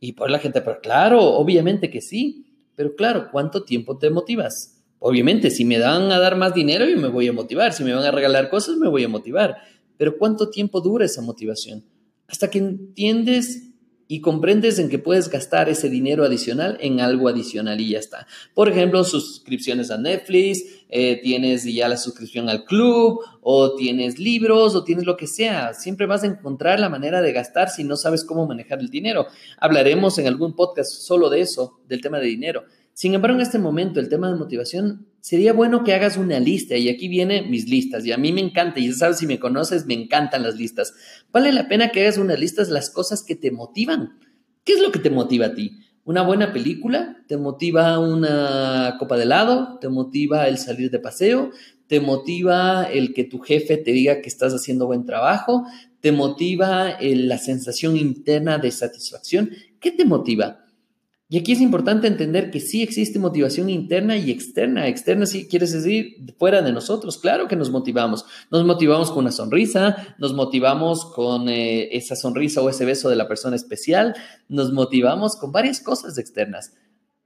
Y 0.00 0.14
por 0.14 0.32
la 0.32 0.40
gente, 0.40 0.60
pero 0.60 0.80
claro, 0.80 1.22
obviamente 1.22 1.88
que 1.88 2.00
sí. 2.00 2.46
Pero 2.74 2.96
claro, 2.96 3.28
¿cuánto 3.30 3.62
tiempo 3.62 3.96
te 3.96 4.10
motivas? 4.10 4.82
Obviamente, 4.98 5.52
si 5.52 5.64
me 5.64 5.78
dan 5.78 6.10
a 6.10 6.18
dar 6.18 6.34
más 6.34 6.52
dinero, 6.52 6.84
yo 6.84 6.98
me 6.98 7.06
voy 7.06 7.28
a 7.28 7.32
motivar. 7.32 7.72
Si 7.72 7.84
me 7.84 7.94
van 7.94 8.02
a 8.02 8.10
regalar 8.10 8.50
cosas, 8.50 8.76
me 8.76 8.88
voy 8.88 9.04
a 9.04 9.08
motivar. 9.08 9.58
Pero 9.98 10.16
¿cuánto 10.16 10.48
tiempo 10.48 10.80
dura 10.80 11.04
esa 11.04 11.20
motivación? 11.20 11.84
Hasta 12.26 12.48
que 12.48 12.58
entiendes 12.58 13.68
y 14.10 14.22
comprendes 14.22 14.78
en 14.78 14.88
que 14.88 14.98
puedes 14.98 15.28
gastar 15.28 15.68
ese 15.68 15.90
dinero 15.90 16.24
adicional 16.24 16.78
en 16.80 17.00
algo 17.00 17.28
adicional 17.28 17.78
y 17.78 17.90
ya 17.90 17.98
está. 17.98 18.26
Por 18.54 18.70
ejemplo, 18.70 19.04
suscripciones 19.04 19.90
a 19.90 19.98
Netflix, 19.98 20.64
eh, 20.88 21.20
tienes 21.22 21.64
ya 21.64 21.88
la 21.88 21.98
suscripción 21.98 22.48
al 22.48 22.64
club, 22.64 23.20
o 23.42 23.74
tienes 23.76 24.18
libros, 24.18 24.74
o 24.74 24.82
tienes 24.82 25.04
lo 25.04 25.18
que 25.18 25.26
sea. 25.26 25.74
Siempre 25.74 26.06
vas 26.06 26.22
a 26.22 26.28
encontrar 26.28 26.80
la 26.80 26.88
manera 26.88 27.20
de 27.20 27.32
gastar 27.34 27.68
si 27.68 27.84
no 27.84 27.96
sabes 27.96 28.24
cómo 28.24 28.46
manejar 28.46 28.80
el 28.80 28.88
dinero. 28.88 29.26
Hablaremos 29.58 30.18
en 30.18 30.26
algún 30.26 30.56
podcast 30.56 30.90
solo 30.90 31.28
de 31.28 31.42
eso, 31.42 31.78
del 31.86 32.00
tema 32.00 32.18
de 32.18 32.26
dinero. 32.26 32.64
Sin 32.94 33.14
embargo, 33.14 33.36
en 33.36 33.42
este 33.42 33.58
momento, 33.58 34.00
el 34.00 34.08
tema 34.08 34.32
de 34.32 34.38
motivación, 34.38 35.06
sería 35.20 35.52
bueno 35.52 35.84
que 35.84 35.94
hagas 35.94 36.16
una 36.16 36.40
lista 36.40 36.76
y 36.76 36.88
aquí 36.88 37.08
vienen 37.08 37.50
mis 37.50 37.68
listas 37.68 38.04
y 38.06 38.12
a 38.12 38.18
mí 38.18 38.32
me 38.32 38.40
encanta, 38.40 38.80
y 38.80 38.88
ya 38.88 38.94
sabes, 38.94 39.18
si 39.18 39.26
me 39.26 39.38
conoces, 39.38 39.86
me 39.86 39.94
encantan 39.94 40.42
las 40.42 40.56
listas. 40.56 40.94
Vale 41.32 41.52
la 41.52 41.68
pena 41.68 41.90
que 41.90 42.02
hagas 42.02 42.18
unas 42.18 42.38
listas 42.38 42.68
las 42.68 42.90
cosas 42.90 43.22
que 43.22 43.36
te 43.36 43.50
motivan. 43.50 44.18
¿Qué 44.64 44.74
es 44.74 44.80
lo 44.80 44.92
que 44.92 44.98
te 44.98 45.10
motiva 45.10 45.46
a 45.46 45.54
ti? 45.54 45.78
¿Una 46.04 46.22
buena 46.22 46.52
película? 46.52 47.22
¿Te 47.26 47.36
motiva 47.36 47.98
una 47.98 48.96
copa 48.98 49.16
de 49.16 49.24
helado? 49.24 49.78
¿Te 49.78 49.88
motiva 49.88 50.48
el 50.48 50.56
salir 50.56 50.90
de 50.90 50.98
paseo? 50.98 51.50
¿Te 51.86 52.00
motiva 52.00 52.84
el 52.84 53.12
que 53.12 53.24
tu 53.24 53.40
jefe 53.40 53.76
te 53.76 53.92
diga 53.92 54.20
que 54.22 54.28
estás 54.28 54.54
haciendo 54.54 54.86
buen 54.86 55.04
trabajo? 55.04 55.64
¿Te 56.00 56.12
motiva 56.12 56.96
la 57.00 57.38
sensación 57.38 57.96
interna 57.96 58.58
de 58.58 58.70
satisfacción? 58.70 59.50
¿Qué 59.80 59.90
te 59.90 60.04
motiva? 60.04 60.64
Y 61.30 61.36
aquí 61.36 61.52
es 61.52 61.60
importante 61.60 62.06
entender 62.06 62.50
que 62.50 62.58
sí 62.58 62.82
existe 62.82 63.18
motivación 63.18 63.68
interna 63.68 64.16
y 64.16 64.30
externa. 64.30 64.88
Externa 64.88 65.26
sí 65.26 65.46
quieres 65.46 65.72
decir 65.72 66.16
fuera 66.38 66.62
de 66.62 66.72
nosotros. 66.72 67.18
Claro 67.18 67.48
que 67.48 67.56
nos 67.56 67.70
motivamos. 67.70 68.24
Nos 68.50 68.64
motivamos 68.64 69.10
con 69.10 69.20
una 69.20 69.32
sonrisa, 69.32 70.16
nos 70.18 70.32
motivamos 70.32 71.04
con 71.04 71.50
eh, 71.50 71.94
esa 71.94 72.16
sonrisa 72.16 72.62
o 72.62 72.70
ese 72.70 72.86
beso 72.86 73.10
de 73.10 73.16
la 73.16 73.28
persona 73.28 73.56
especial, 73.56 74.14
nos 74.48 74.72
motivamos 74.72 75.36
con 75.36 75.52
varias 75.52 75.80
cosas 75.80 76.16
externas. 76.16 76.72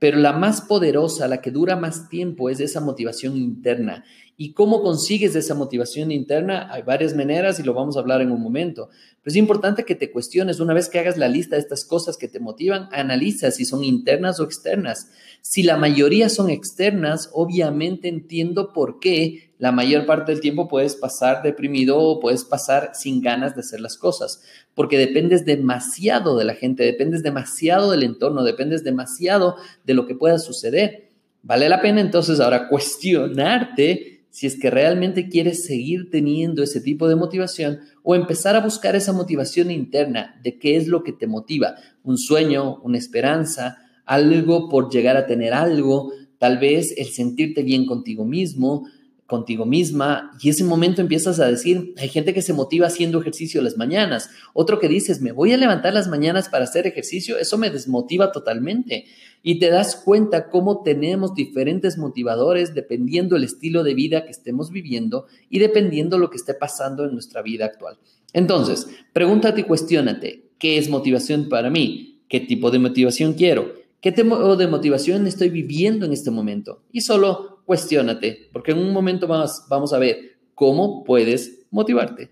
Pero 0.02 0.18
la 0.18 0.32
más 0.32 0.62
poderosa, 0.62 1.28
la 1.28 1.40
que 1.40 1.52
dura 1.52 1.76
más 1.76 2.09
tiempo, 2.09 2.50
es 2.50 2.59
esa 2.59 2.80
motivación 2.80 3.37
interna. 3.37 4.02
¿Y 4.37 4.52
cómo 4.52 4.82
consigues 4.82 5.37
esa 5.37 5.54
motivación 5.54 6.11
interna? 6.11 6.66
Hay 6.73 6.82
varias 6.82 7.14
maneras 7.14 7.61
y 7.61 7.62
lo 7.62 7.73
vamos 7.73 7.97
a 7.97 8.00
hablar 8.00 8.21
en 8.21 8.32
un 8.32 8.42
momento. 8.42 8.88
Pero 9.23 9.30
es 9.30 9.37
importante 9.37 9.85
que 9.85 9.94
te 9.94 10.11
cuestiones, 10.11 10.59
una 10.59 10.75
vez 10.75 10.88
que 10.88 10.99
hagas 10.99 11.18
la 11.18 11.28
lista 11.28 11.54
de 11.54 11.62
estas 11.62 11.85
cosas 11.85 12.16
que 12.16 12.26
te 12.26 12.40
motivan, 12.40 12.88
analiza 12.90 13.52
si 13.52 13.64
son 13.64 13.85
internas 13.85 14.40
o 14.40 14.42
externas. 14.42 15.09
Si 15.40 15.62
la 15.62 15.76
mayoría 15.76 16.28
son 16.28 16.50
externas, 16.50 17.30
obviamente 17.32 18.09
entiendo 18.09 18.73
por 18.73 18.99
qué 18.99 19.51
la 19.62 19.71
mayor 19.71 20.07
parte 20.07 20.33
del 20.33 20.40
tiempo 20.40 20.66
puedes 20.66 20.97
pasar 20.97 21.40
deprimido 21.45 21.97
o 21.97 22.19
puedes 22.19 22.42
pasar 22.42 22.90
sin 22.95 23.23
ganas 23.23 23.54
de 23.54 23.61
hacer 23.61 23.81
las 23.81 23.97
cosas, 23.97 24.42
porque 24.75 24.99
dependes 24.99 25.45
demasiado 25.45 26.37
de 26.37 26.45
la 26.45 26.57
gente, 26.57 26.83
dependes 26.83 27.23
demasiado 27.23 27.92
del 27.92 28.02
entorno, 28.02 28.42
dependes 28.42 28.83
demasiado 28.83 29.54
de 29.85 29.95
lo 29.95 30.04
que 30.04 30.16
pueda 30.16 30.40
suceder. 30.40 31.11
Vale 31.45 31.69
la 31.69 31.81
pena 31.81 32.00
entonces 32.00 32.40
ahora 32.40 32.66
cuestionarte 32.66 34.25
si 34.31 34.49
es 34.49 34.59
que 34.59 34.69
realmente 34.69 35.28
quieres 35.28 35.64
seguir 35.64 36.11
teniendo 36.11 36.64
ese 36.64 36.81
tipo 36.81 37.07
de 37.07 37.14
motivación 37.14 37.83
o 38.02 38.16
empezar 38.16 38.57
a 38.57 38.64
buscar 38.64 38.97
esa 38.97 39.12
motivación 39.12 39.71
interna 39.71 40.40
de 40.42 40.59
qué 40.59 40.75
es 40.75 40.88
lo 40.88 41.04
que 41.04 41.12
te 41.12 41.28
motiva, 41.28 41.76
un 42.02 42.19
sueño, 42.19 42.81
una 42.83 42.99
esperanza, 42.99 43.78
algo 44.07 44.69
por 44.69 44.92
llegar 44.92 45.16
a 45.16 45.26
tener 45.28 45.54
algo, 45.54 46.11
tal 46.38 46.59
vez 46.59 46.92
el 46.99 47.07
sentirte 47.07 47.62
bien 47.62 47.87
contigo 47.87 48.25
mismo, 48.25 48.88
contigo 49.33 49.65
misma 49.65 50.37
y 50.43 50.51
ese 50.51 50.62
momento 50.62 51.01
empiezas 51.01 51.41
a 51.41 51.47
decir, 51.47 51.95
hay 51.97 52.11
gente 52.11 52.35
que 52.35 52.43
se 52.43 52.53
motiva 52.53 52.89
haciendo 52.89 53.19
ejercicio 53.19 53.62
las 53.62 53.79
mañanas, 53.79 54.29
otro 54.53 54.79
que 54.79 54.89
dices, 54.89 55.23
me 55.23 55.33
voy 55.33 55.55
a 55.55 55.57
levantar 55.57 55.95
las 55.95 56.07
mañanas 56.07 56.51
para 56.51 56.65
hacer 56.65 56.87
ejercicio, 56.87 57.39
eso 57.39 57.57
me 57.57 57.71
desmotiva 57.71 58.31
totalmente 58.31 59.07
y 59.43 59.59
te 59.59 59.71
das 59.71 59.97
cuenta 59.97 60.51
cómo 60.51 60.83
tenemos 60.83 61.35
diferentes 61.35 61.97
motivadores 61.97 62.75
dependiendo 62.75 63.37
el 63.37 63.45
estilo 63.45 63.85
de 63.85 63.95
vida 63.95 64.27
que 64.27 64.33
estemos 64.33 64.71
viviendo 64.71 65.25
y 65.49 65.61
dependiendo 65.61 66.19
lo 66.19 66.29
que 66.29 66.37
esté 66.37 66.53
pasando 66.53 67.07
en 67.07 67.15
nuestra 67.15 67.41
vida 67.41 67.65
actual. 67.65 67.97
Entonces, 68.35 68.87
pregúntate 69.15 69.62
y 69.62 69.65
cuestiónate, 69.65 70.51
¿qué 70.59 70.77
es 70.77 70.91
motivación 70.91 71.49
para 71.49 71.71
mí? 71.71 72.21
¿Qué 72.29 72.41
tipo 72.41 72.71
de 72.71 72.81
motivación 72.81 73.33
quiero? 73.33 73.73
¿Qué 74.03 74.12
tipo 74.12 74.57
de 74.57 74.67
motivación 74.67 75.27
estoy 75.27 75.49
viviendo 75.49 76.05
en 76.05 76.12
este 76.12 76.31
momento? 76.31 76.83
Y 76.93 77.01
solo 77.01 77.51
cuestiónate, 77.73 78.50
porque 78.52 78.73
en 78.73 78.79
un 78.81 78.93
momento 78.93 79.26
más 79.26 79.64
vamos 79.71 79.95
a 79.95 79.99
ver 79.99 80.37
cómo 80.55 81.05
puedes 81.05 81.64
motivarte. 81.71 82.31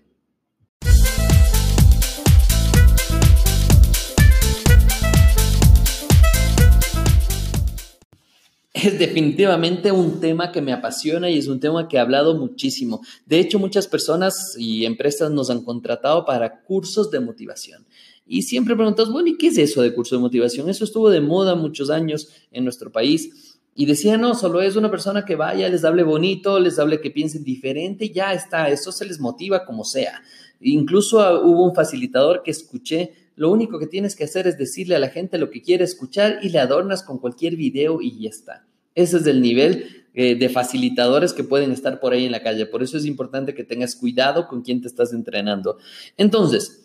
Es 8.71 8.99
definitivamente 8.99 9.91
un 9.91 10.19
tema 10.19 10.51
que 10.51 10.61
me 10.61 10.73
apasiona 10.73 11.27
y 11.31 11.39
es 11.39 11.47
un 11.47 11.59
tema 11.59 11.87
que 11.87 11.97
he 11.97 11.99
hablado 11.99 12.37
muchísimo. 12.37 13.01
De 13.25 13.39
hecho, 13.39 13.57
muchas 13.57 13.87
personas 13.87 14.55
y 14.59 14.85
empresas 14.85 15.31
nos 15.31 15.49
han 15.49 15.63
contratado 15.63 16.23
para 16.23 16.61
cursos 16.61 17.09
de 17.09 17.19
motivación. 17.19 17.87
Y 18.27 18.43
siempre 18.43 18.75
preguntas, 18.75 19.09
bueno, 19.09 19.29
¿y 19.29 19.37
qué 19.39 19.47
es 19.47 19.57
eso 19.57 19.81
de 19.81 19.91
curso 19.91 20.15
de 20.15 20.21
motivación? 20.21 20.69
Eso 20.69 20.83
estuvo 20.83 21.09
de 21.09 21.19
moda 21.19 21.55
muchos 21.55 21.89
años 21.89 22.29
en 22.51 22.63
nuestro 22.63 22.91
país 22.91 23.50
y 23.73 23.85
decía, 23.85 24.17
no, 24.17 24.35
solo 24.35 24.61
es 24.61 24.75
una 24.75 24.91
persona 24.91 25.25
que 25.25 25.35
vaya, 25.35 25.69
les 25.69 25.85
hable 25.85 26.03
bonito, 26.03 26.59
les 26.59 26.77
hable 26.77 26.99
que 26.99 27.09
piensen 27.09 27.43
diferente, 27.43 28.09
ya 28.09 28.33
está, 28.33 28.69
eso 28.69 28.91
se 28.91 29.05
les 29.05 29.19
motiva 29.19 29.65
como 29.65 29.85
sea. 29.85 30.21
Incluso 30.59 31.21
ah, 31.21 31.39
hubo 31.43 31.65
un 31.65 31.73
facilitador 31.73 32.43
que 32.43 32.51
escuché, 32.51 33.13
lo 33.35 33.49
único 33.49 33.79
que 33.79 33.87
tienes 33.87 34.15
que 34.15 34.25
hacer 34.25 34.45
es 34.45 34.57
decirle 34.57 34.95
a 34.95 34.99
la 34.99 35.09
gente 35.09 35.37
lo 35.37 35.49
que 35.49 35.61
quiere 35.61 35.85
escuchar 35.85 36.39
y 36.41 36.49
le 36.49 36.59
adornas 36.59 37.01
con 37.03 37.17
cualquier 37.17 37.55
video 37.55 38.01
y 38.01 38.21
ya 38.21 38.29
está. 38.29 38.65
Ese 38.93 39.17
es 39.17 39.25
el 39.25 39.41
nivel 39.41 40.05
eh, 40.13 40.35
de 40.35 40.49
facilitadores 40.49 41.31
que 41.31 41.45
pueden 41.45 41.71
estar 41.71 42.01
por 42.01 42.11
ahí 42.11 42.25
en 42.25 42.33
la 42.33 42.43
calle. 42.43 42.65
Por 42.65 42.83
eso 42.83 42.97
es 42.97 43.05
importante 43.05 43.53
que 43.53 43.63
tengas 43.63 43.95
cuidado 43.95 44.49
con 44.49 44.61
quién 44.61 44.81
te 44.81 44.89
estás 44.89 45.13
entrenando. 45.13 45.77
Entonces, 46.17 46.80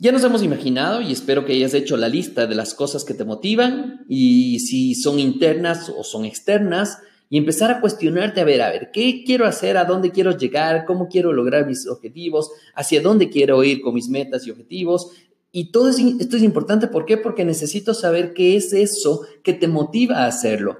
ya 0.00 0.12
nos 0.12 0.24
hemos 0.24 0.42
imaginado 0.42 1.02
y 1.02 1.12
espero 1.12 1.44
que 1.44 1.52
hayas 1.52 1.74
hecho 1.74 1.98
la 1.98 2.08
lista 2.08 2.46
de 2.46 2.54
las 2.54 2.72
cosas 2.72 3.04
que 3.04 3.12
te 3.12 3.26
motivan 3.26 4.06
y 4.08 4.58
si 4.60 4.94
son 4.94 5.18
internas 5.20 5.92
o 5.94 6.02
son 6.04 6.24
externas 6.24 6.98
y 7.28 7.36
empezar 7.36 7.70
a 7.70 7.82
cuestionarte, 7.82 8.40
a 8.40 8.44
ver, 8.44 8.62
a 8.62 8.70
ver, 8.70 8.90
¿qué 8.94 9.22
quiero 9.26 9.44
hacer? 9.44 9.76
¿A 9.76 9.84
dónde 9.84 10.10
quiero 10.10 10.36
llegar? 10.36 10.86
¿Cómo 10.86 11.06
quiero 11.08 11.34
lograr 11.34 11.66
mis 11.66 11.86
objetivos? 11.86 12.50
¿Hacia 12.74 13.02
dónde 13.02 13.28
quiero 13.28 13.62
ir 13.62 13.82
con 13.82 13.92
mis 13.92 14.08
metas 14.08 14.46
y 14.46 14.50
objetivos? 14.50 15.12
Y 15.52 15.70
todo 15.70 15.90
esto 15.90 16.36
es 16.36 16.42
importante, 16.42 16.86
¿por 16.86 17.04
qué? 17.04 17.18
Porque 17.18 17.44
necesito 17.44 17.92
saber 17.92 18.32
qué 18.32 18.56
es 18.56 18.72
eso 18.72 19.20
que 19.42 19.52
te 19.52 19.68
motiva 19.68 20.20
a 20.20 20.26
hacerlo. 20.26 20.78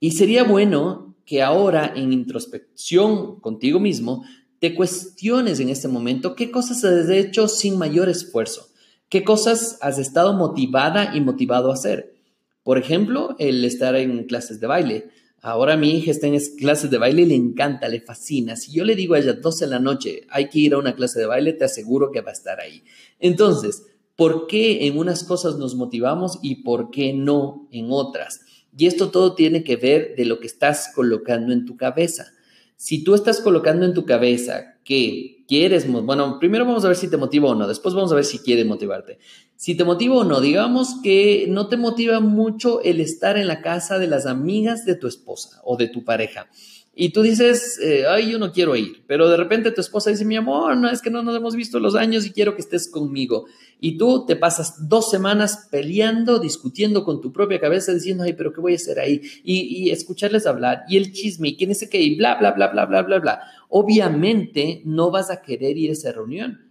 Y 0.00 0.10
sería 0.10 0.42
bueno 0.42 1.14
que 1.24 1.40
ahora 1.40 1.92
en 1.94 2.12
introspección 2.12 3.38
contigo 3.38 3.78
mismo 3.78 4.24
te 4.60 4.74
cuestiones 4.74 5.60
en 5.60 5.68
este 5.68 5.88
momento 5.88 6.34
qué 6.34 6.50
cosas 6.50 6.84
has 6.84 7.08
hecho 7.10 7.48
sin 7.48 7.78
mayor 7.78 8.08
esfuerzo, 8.08 8.68
qué 9.08 9.24
cosas 9.24 9.78
has 9.80 9.98
estado 9.98 10.32
motivada 10.32 11.14
y 11.14 11.20
motivado 11.20 11.70
a 11.70 11.74
hacer. 11.74 12.14
Por 12.62 12.78
ejemplo, 12.78 13.36
el 13.38 13.64
estar 13.64 13.94
en 13.94 14.24
clases 14.24 14.58
de 14.60 14.66
baile. 14.66 15.08
Ahora 15.40 15.76
mi 15.76 15.90
hija 15.90 16.10
está 16.10 16.26
en 16.26 16.40
clases 16.58 16.90
de 16.90 16.98
baile 16.98 17.22
y 17.22 17.26
le 17.26 17.36
encanta, 17.36 17.88
le 17.88 18.00
fascina. 18.00 18.56
Si 18.56 18.72
yo 18.72 18.84
le 18.84 18.96
digo 18.96 19.14
a 19.14 19.20
ella 19.20 19.34
12 19.34 19.66
de 19.66 19.70
la 19.70 19.78
noche, 19.78 20.22
hay 20.30 20.48
que 20.48 20.58
ir 20.58 20.74
a 20.74 20.78
una 20.78 20.96
clase 20.96 21.20
de 21.20 21.26
baile, 21.26 21.52
te 21.52 21.64
aseguro 21.64 22.10
que 22.10 22.22
va 22.22 22.30
a 22.30 22.34
estar 22.34 22.58
ahí. 22.58 22.82
Entonces, 23.20 23.84
¿por 24.16 24.48
qué 24.48 24.86
en 24.86 24.98
unas 24.98 25.22
cosas 25.22 25.56
nos 25.56 25.76
motivamos 25.76 26.40
y 26.42 26.64
por 26.64 26.90
qué 26.90 27.12
no 27.12 27.68
en 27.70 27.86
otras? 27.90 28.40
Y 28.76 28.86
esto 28.86 29.10
todo 29.10 29.34
tiene 29.34 29.62
que 29.62 29.76
ver 29.76 30.16
de 30.16 30.24
lo 30.24 30.40
que 30.40 30.48
estás 30.48 30.90
colocando 30.94 31.52
en 31.52 31.64
tu 31.64 31.76
cabeza. 31.76 32.32
Si 32.76 33.02
tú 33.02 33.14
estás 33.14 33.40
colocando 33.40 33.86
en 33.86 33.94
tu 33.94 34.04
cabeza 34.04 34.76
que 34.84 35.44
quieres, 35.48 35.90
bueno, 35.90 36.38
primero 36.38 36.64
vamos 36.64 36.84
a 36.84 36.88
ver 36.88 36.96
si 36.96 37.08
te 37.08 37.16
motiva 37.16 37.50
o 37.50 37.54
no, 37.54 37.66
después 37.66 37.94
vamos 37.94 38.12
a 38.12 38.16
ver 38.16 38.24
si 38.24 38.38
quiere 38.38 38.64
motivarte. 38.64 39.18
Si 39.56 39.74
te 39.74 39.84
motiva 39.84 40.16
o 40.16 40.24
no, 40.24 40.40
digamos 40.40 40.96
que 41.02 41.46
no 41.48 41.68
te 41.68 41.76
motiva 41.76 42.20
mucho 42.20 42.82
el 42.82 43.00
estar 43.00 43.38
en 43.38 43.48
la 43.48 43.62
casa 43.62 43.98
de 43.98 44.06
las 44.06 44.26
amigas 44.26 44.84
de 44.84 44.94
tu 44.94 45.06
esposa 45.06 45.60
o 45.64 45.76
de 45.76 45.88
tu 45.88 46.04
pareja 46.04 46.48
y 46.98 47.10
tú 47.10 47.20
dices, 47.20 47.78
eh, 47.82 48.06
ay, 48.08 48.32
yo 48.32 48.38
no 48.38 48.52
quiero 48.52 48.74
ir, 48.74 49.04
pero 49.06 49.28
de 49.28 49.36
repente 49.36 49.70
tu 49.70 49.82
esposa 49.82 50.08
dice, 50.08 50.24
mi 50.24 50.34
amor, 50.34 50.78
no, 50.78 50.88
es 50.88 51.02
que 51.02 51.10
no 51.10 51.22
nos 51.22 51.36
hemos 51.36 51.54
visto 51.54 51.78
los 51.78 51.94
años 51.94 52.24
y 52.24 52.32
quiero 52.32 52.54
que 52.54 52.62
estés 52.62 52.90
conmigo. 52.90 53.44
Y 53.78 53.98
tú 53.98 54.24
te 54.24 54.34
pasas 54.34 54.88
dos 54.88 55.10
semanas 55.10 55.68
peleando, 55.70 56.38
discutiendo 56.38 57.04
con 57.04 57.20
tu 57.20 57.34
propia 57.34 57.60
cabeza, 57.60 57.92
diciendo, 57.92 58.24
ay, 58.24 58.32
pero 58.32 58.54
¿qué 58.54 58.62
voy 58.62 58.72
a 58.72 58.76
hacer 58.76 58.98
ahí? 58.98 59.20
Y, 59.44 59.88
y 59.88 59.90
escucharles 59.90 60.46
hablar, 60.46 60.84
y 60.88 60.96
el 60.96 61.12
chisme, 61.12 61.48
y 61.48 61.56
quién 61.56 61.70
es 61.70 61.86
que, 61.86 62.00
y 62.00 62.16
bla, 62.16 62.36
bla, 62.36 62.52
bla, 62.52 62.68
bla, 62.68 62.86
bla, 62.86 63.02
bla, 63.02 63.18
bla. 63.18 63.40
Obviamente 63.68 64.80
no 64.86 65.10
vas 65.10 65.30
a 65.30 65.42
querer 65.42 65.76
ir 65.76 65.90
a 65.90 65.92
esa 65.92 66.12
reunión. 66.12 66.65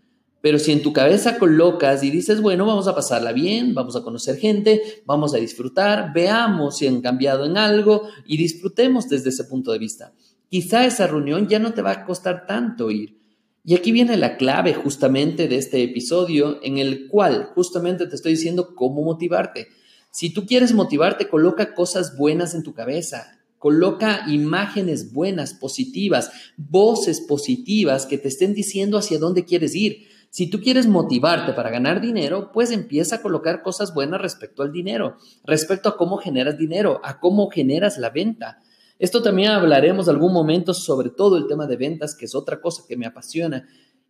Pero 0.46 0.60
si 0.60 0.72
en 0.72 0.84
tu 0.84 0.94
cabeza 0.94 1.40
colocas 1.40 2.04
y 2.04 2.12
dices, 2.12 2.40
bueno, 2.40 2.68
vamos 2.68 2.88
a 2.88 2.94
pasarla 2.94 3.34
bien, 3.34 3.74
vamos 3.74 3.96
a 3.96 4.04
conocer 4.04 4.38
gente, 4.38 5.02
vamos 5.04 5.34
a 5.34 5.38
disfrutar, 5.38 6.14
veamos 6.14 6.78
si 6.78 6.86
han 6.86 7.02
cambiado 7.02 7.46
en 7.46 7.58
algo 7.58 8.04
y 8.28 8.38
disfrutemos 8.38 9.10
desde 9.10 9.30
ese 9.30 9.46
punto 9.46 9.72
de 9.72 9.80
vista. 9.80 10.14
Quizá 10.48 10.86
esa 10.86 11.08
reunión 11.08 11.48
ya 11.48 11.58
no 11.58 11.74
te 11.74 11.82
va 11.82 11.90
a 11.90 12.06
costar 12.06 12.46
tanto 12.46 12.92
ir. 12.92 13.18
Y 13.64 13.74
aquí 13.74 13.92
viene 13.92 14.18
la 14.18 14.38
clave 14.38 14.76
justamente 14.76 15.48
de 15.48 15.56
este 15.56 15.82
episodio 15.82 16.60
en 16.62 16.78
el 16.78 17.08
cual 17.08 17.50
justamente 17.56 18.06
te 18.06 18.16
estoy 18.16 18.34
diciendo 18.34 18.76
cómo 18.76 19.02
motivarte. 19.02 19.70
Si 20.12 20.32
tú 20.32 20.46
quieres 20.46 20.76
motivarte, 20.76 21.28
coloca 21.28 21.74
cosas 21.74 22.16
buenas 22.16 22.54
en 22.54 22.62
tu 22.62 22.76
cabeza, 22.76 23.36
Coloca 23.66 24.26
imágenes 24.28 25.12
buenas, 25.12 25.56
positivas, 25.56 26.30
voces 26.56 27.20
positivas 27.20 28.06
que 28.06 28.20
te 28.20 28.28
estén 28.28 28.54
diciendo 28.54 29.00
hacia 29.00 29.18
dónde 29.18 29.44
quieres 29.44 29.74
ir. 29.74 30.06
Si 30.30 30.50
tú 30.50 30.60
quieres 30.60 30.88
motivarte 30.88 31.54
para 31.54 31.70
ganar 31.70 32.02
dinero, 32.02 32.52
pues 32.54 32.72
empieza 32.72 33.18
a 33.18 33.22
colocar 33.22 33.62
cosas 33.62 33.94
buenas 33.94 34.22
respecto 34.22 34.64
al 34.64 34.72
dinero, 34.72 35.18
respecto 35.46 35.90
a 35.90 35.98
cómo 35.98 36.18
generas 36.18 36.58
dinero, 36.58 37.00
a 37.04 37.20
cómo 37.20 37.50
generas 37.50 37.98
la 37.98 38.10
venta. 38.10 38.60
Esto 39.00 39.22
también 39.22 39.52
hablaremos 39.52 40.08
algún 40.08 40.34
momento 40.34 40.74
sobre 40.74 41.10
todo 41.10 41.38
el 41.38 41.48
tema 41.48 41.68
de 41.68 41.78
ventas, 41.78 42.16
que 42.16 42.26
es 42.26 42.36
otra 42.36 42.62
cosa 42.62 42.84
que 42.88 42.98
me 42.98 43.06
apasiona. 43.06 43.68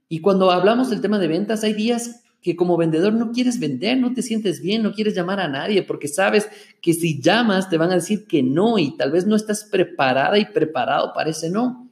Y 0.08 0.20
cuando 0.22 0.52
hablamos 0.52 0.90
del 0.90 1.02
tema 1.02 1.20
de 1.20 1.28
ventas, 1.28 1.64
hay 1.64 1.74
días 1.74 2.22
que 2.46 2.56
como 2.56 2.78
vendedor 2.78 3.14
no 3.14 3.32
quieres 3.32 3.60
vender, 3.60 3.98
no 3.98 4.14
te 4.14 4.22
sientes 4.22 4.62
bien, 4.62 4.84
no 4.84 4.94
quieres 4.94 5.16
llamar 5.16 5.40
a 5.40 5.48
nadie 5.48 5.82
porque 5.82 6.08
sabes 6.08 6.48
que 6.80 6.94
si 6.94 7.20
llamas 7.20 7.72
te 7.72 7.78
van 7.80 7.90
a 7.90 7.96
decir 7.96 8.28
que 8.28 8.44
no 8.44 8.78
y 8.78 8.96
tal 8.96 9.12
vez 9.12 9.26
no 9.26 9.36
estás 9.36 9.64
preparada 9.64 10.38
y 10.38 10.46
preparado 10.46 11.12
para 11.16 11.32
ese 11.32 11.50
no. 11.50 11.85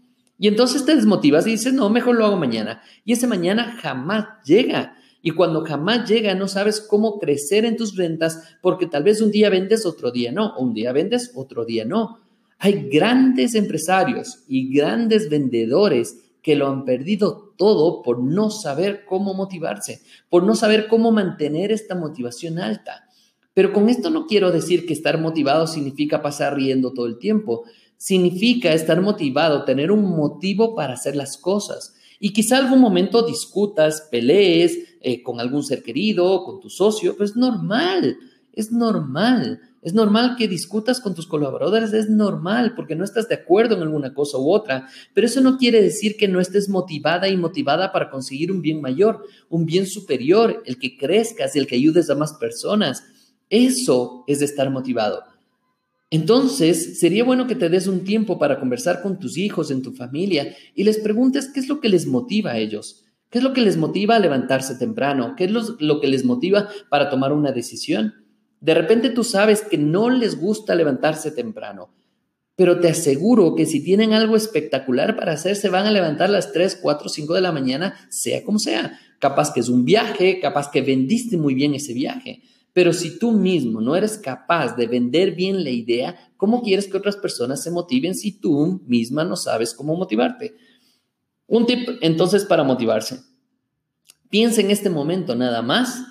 Y 0.44 0.50
entonces 0.50 0.84
te 0.84 0.94
desmotivas 0.94 1.48
y 1.48 1.52
dices, 1.52 1.72
no, 1.72 1.90
mejor 1.90 2.18
lo 2.18 2.26
hago 2.26 2.36
mañana. 2.36 2.82
Y 3.06 3.14
ese 3.14 3.28
mañana 3.28 3.78
jamás 3.82 4.26
llega. 4.44 4.98
Y 5.22 5.32
cuando 5.32 5.64
jamás 5.64 6.10
llega, 6.10 6.36
no 6.36 6.50
sabes 6.50 6.82
cómo 6.82 7.18
crecer 7.18 7.64
en 7.64 7.78
tus 7.78 7.96
ventas 7.96 8.58
porque 8.62 8.86
tal 8.86 9.04
vez 9.04 9.22
un 9.22 9.32
día 9.32 9.50
vendes, 9.50 9.86
otro 9.86 10.12
día 10.12 10.34
no. 10.34 10.54
Un 10.58 10.74
día 10.74 10.92
vendes, 10.92 11.32
otro 11.36 11.64
día 11.64 11.86
no. 11.86 12.20
Hay 12.60 12.90
grandes 12.90 13.56
empresarios 13.56 14.44
y 14.50 14.76
grandes 14.76 15.30
vendedores 15.30 16.18
que 16.42 16.58
lo 16.58 16.68
han 16.68 16.84
perdido 16.84 17.54
todo 17.58 18.02
por 18.02 18.22
no 18.22 18.50
saber 18.50 19.06
cómo 19.06 19.34
motivarse, 19.34 20.02
por 20.28 20.44
no 20.44 20.56
saber 20.56 20.90
cómo 20.90 21.14
mantener 21.14 21.72
esta 21.72 21.96
motivación 21.96 22.60
alta. 22.60 23.08
Pero 23.54 23.72
con 23.72 23.88
esto 23.88 24.10
no 24.10 24.26
quiero 24.26 24.52
decir 24.52 24.86
que 24.86 24.94
estar 24.94 25.22
motivado 25.22 25.68
significa 25.68 26.22
pasar 26.22 26.56
riendo 26.56 26.92
todo 26.92 27.06
el 27.06 27.20
tiempo. 27.20 27.64
Significa 28.04 28.74
estar 28.74 29.00
motivado, 29.00 29.64
tener 29.64 29.90
un 29.90 30.04
motivo 30.04 30.76
para 30.76 30.96
hacer 30.96 31.16
las 31.16 31.38
cosas. 31.38 31.94
Y 32.20 32.34
quizá 32.34 32.58
algún 32.58 32.82
momento 32.82 33.26
discutas, 33.26 34.10
pelees 34.12 34.78
eh, 35.00 35.24
con 35.24 35.40
algún 35.40 35.64
ser 35.64 35.84
querido, 35.84 36.44
con 36.44 36.60
tu 36.60 36.70
socio, 36.70 37.16
pues 37.16 37.30
es 37.30 37.36
normal, 37.38 38.18
es 38.52 38.74
normal. 38.74 39.62
Es 39.82 39.94
normal 39.94 40.36
que 40.38 40.50
discutas 40.50 41.00
con 41.00 41.16
tus 41.16 41.28
colaboradores, 41.28 41.94
es 41.94 42.10
normal 42.10 42.74
porque 42.76 42.98
no 42.98 43.06
estás 43.06 43.30
de 43.30 43.36
acuerdo 43.36 43.78
en 43.78 43.84
alguna 43.84 44.14
cosa 44.14 44.38
u 44.38 44.52
otra, 44.52 44.90
pero 45.14 45.26
eso 45.26 45.40
no 45.40 45.58
quiere 45.58 45.82
decir 45.82 46.18
que 46.18 46.28
no 46.28 46.42
estés 46.42 46.68
motivada 46.68 47.30
y 47.30 47.38
motivada 47.38 47.94
para 47.94 48.10
conseguir 48.10 48.52
un 48.52 48.62
bien 48.62 48.82
mayor, 48.82 49.26
un 49.48 49.66
bien 49.66 49.88
superior, 49.88 50.62
el 50.66 50.78
que 50.78 50.98
crezcas 50.98 51.56
y 51.56 51.60
el 51.60 51.68
que 51.68 51.78
ayudes 51.78 52.10
a 52.10 52.16
más 52.16 52.34
personas. 52.34 53.02
Eso 53.50 54.26
es 54.28 54.42
estar 54.42 54.70
motivado. 54.70 55.24
Entonces, 56.14 57.00
sería 57.00 57.24
bueno 57.24 57.48
que 57.48 57.56
te 57.56 57.70
des 57.70 57.88
un 57.88 58.04
tiempo 58.04 58.38
para 58.38 58.60
conversar 58.60 59.02
con 59.02 59.18
tus 59.18 59.36
hijos, 59.36 59.72
en 59.72 59.82
tu 59.82 59.94
familia, 59.94 60.56
y 60.76 60.84
les 60.84 61.00
preguntes 61.00 61.50
qué 61.52 61.60
es 61.60 61.68
lo 61.68 61.82
que 61.82 61.90
les 61.90 62.06
motiva 62.06 62.52
a 62.52 62.60
ellos. 62.60 63.04
¿Qué 63.32 63.40
es 63.40 63.44
lo 63.44 63.52
que 63.52 63.62
les 63.62 63.78
motiva 63.78 64.16
a 64.16 64.20
levantarse 64.20 64.76
temprano? 64.76 65.34
¿Qué 65.36 65.46
es 65.46 65.52
lo, 65.52 66.00
que 66.00 66.08
les 66.08 66.24
motiva 66.24 66.70
para 66.92 67.10
tomar 67.10 67.34
una 67.34 67.52
decisión? 67.52 68.14
De 68.62 68.76
repente 68.76 69.10
tú 69.10 69.24
sabes 69.24 69.64
que 69.64 69.80
no 69.80 70.12
les 70.12 70.40
gusta 70.40 70.76
levantarse 70.76 71.32
temprano, 71.32 71.96
pero 72.56 72.80
te 72.80 72.90
aseguro 72.90 73.56
que 73.56 73.66
si 73.66 73.84
tienen 73.84 74.14
algo 74.14 74.36
espectacular 74.36 75.16
para 75.16 75.32
hacer, 75.32 75.56
se 75.56 75.70
van 75.70 75.88
a 75.88 75.92
levantar 75.92 76.30
a 76.30 76.34
las 76.34 76.54
3, 76.54 76.78
4, 76.80 77.10
5 77.10 77.34
de 77.34 77.42
la 77.42 77.52
mañana, 77.52 77.96
sea 78.10 78.44
como 78.44 78.60
sea. 78.60 79.00
Capaz 79.18 79.52
que 79.52 79.62
es 79.62 79.70
un 79.70 79.84
viaje, 79.84 80.40
capaz 80.40 80.70
que 80.70 80.84
vendiste 80.84 81.38
muy 81.38 81.56
bien 81.56 81.74
ese 81.74 81.96
viaje. 81.96 82.44
Pero 82.74 82.92
si 82.92 83.20
tú 83.20 83.32
mismo 83.32 83.82
no 83.82 83.96
eres 83.96 84.18
capaz 84.18 84.76
de 84.76 84.88
vender 84.88 85.36
bien 85.36 85.64
la 85.64 85.70
idea, 85.70 86.34
¿cómo 86.38 86.64
quieres 86.64 86.88
que 86.88 86.98
otras 86.98 87.16
personas 87.16 87.62
se 87.62 87.72
motiven 87.72 88.16
si 88.16 88.32
tú 88.32 88.82
misma 88.88 89.24
no 89.24 89.36
sabes 89.36 89.74
cómo 89.74 89.96
motivarte? 89.96 90.56
Un 91.48 91.68
tip 91.68 91.88
entonces 92.02 92.46
para 92.46 92.64
motivarse. 92.64 93.22
Piensa 94.30 94.62
en 94.62 94.72
este 94.72 94.90
momento 94.90 95.36
nada 95.36 95.62
más 95.62 96.04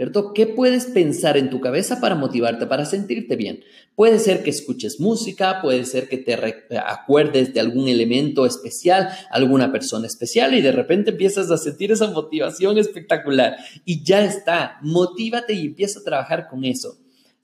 ¿cierto? 0.00 0.32
¿Qué 0.32 0.46
puedes 0.46 0.86
pensar 0.86 1.36
en 1.36 1.50
tu 1.50 1.60
cabeza 1.60 2.00
para 2.00 2.14
motivarte, 2.14 2.66
para 2.66 2.86
sentirte 2.86 3.36
bien? 3.36 3.60
Puede 3.94 4.18
ser 4.18 4.42
que 4.42 4.48
escuches 4.48 4.98
música, 4.98 5.60
puede 5.60 5.84
ser 5.84 6.08
que 6.08 6.16
te 6.16 6.32
acuerdes 6.78 7.52
de 7.52 7.60
algún 7.60 7.86
elemento 7.86 8.46
especial, 8.46 9.10
alguna 9.30 9.70
persona 9.70 10.06
especial 10.06 10.54
y 10.54 10.62
de 10.62 10.72
repente 10.72 11.10
empiezas 11.10 11.50
a 11.50 11.58
sentir 11.58 11.92
esa 11.92 12.10
motivación 12.10 12.78
espectacular 12.78 13.58
y 13.84 14.02
ya 14.02 14.24
está, 14.24 14.78
motívate 14.80 15.52
y 15.52 15.66
empieza 15.66 16.00
a 16.00 16.02
trabajar 16.02 16.48
con 16.48 16.64
eso. 16.64 16.96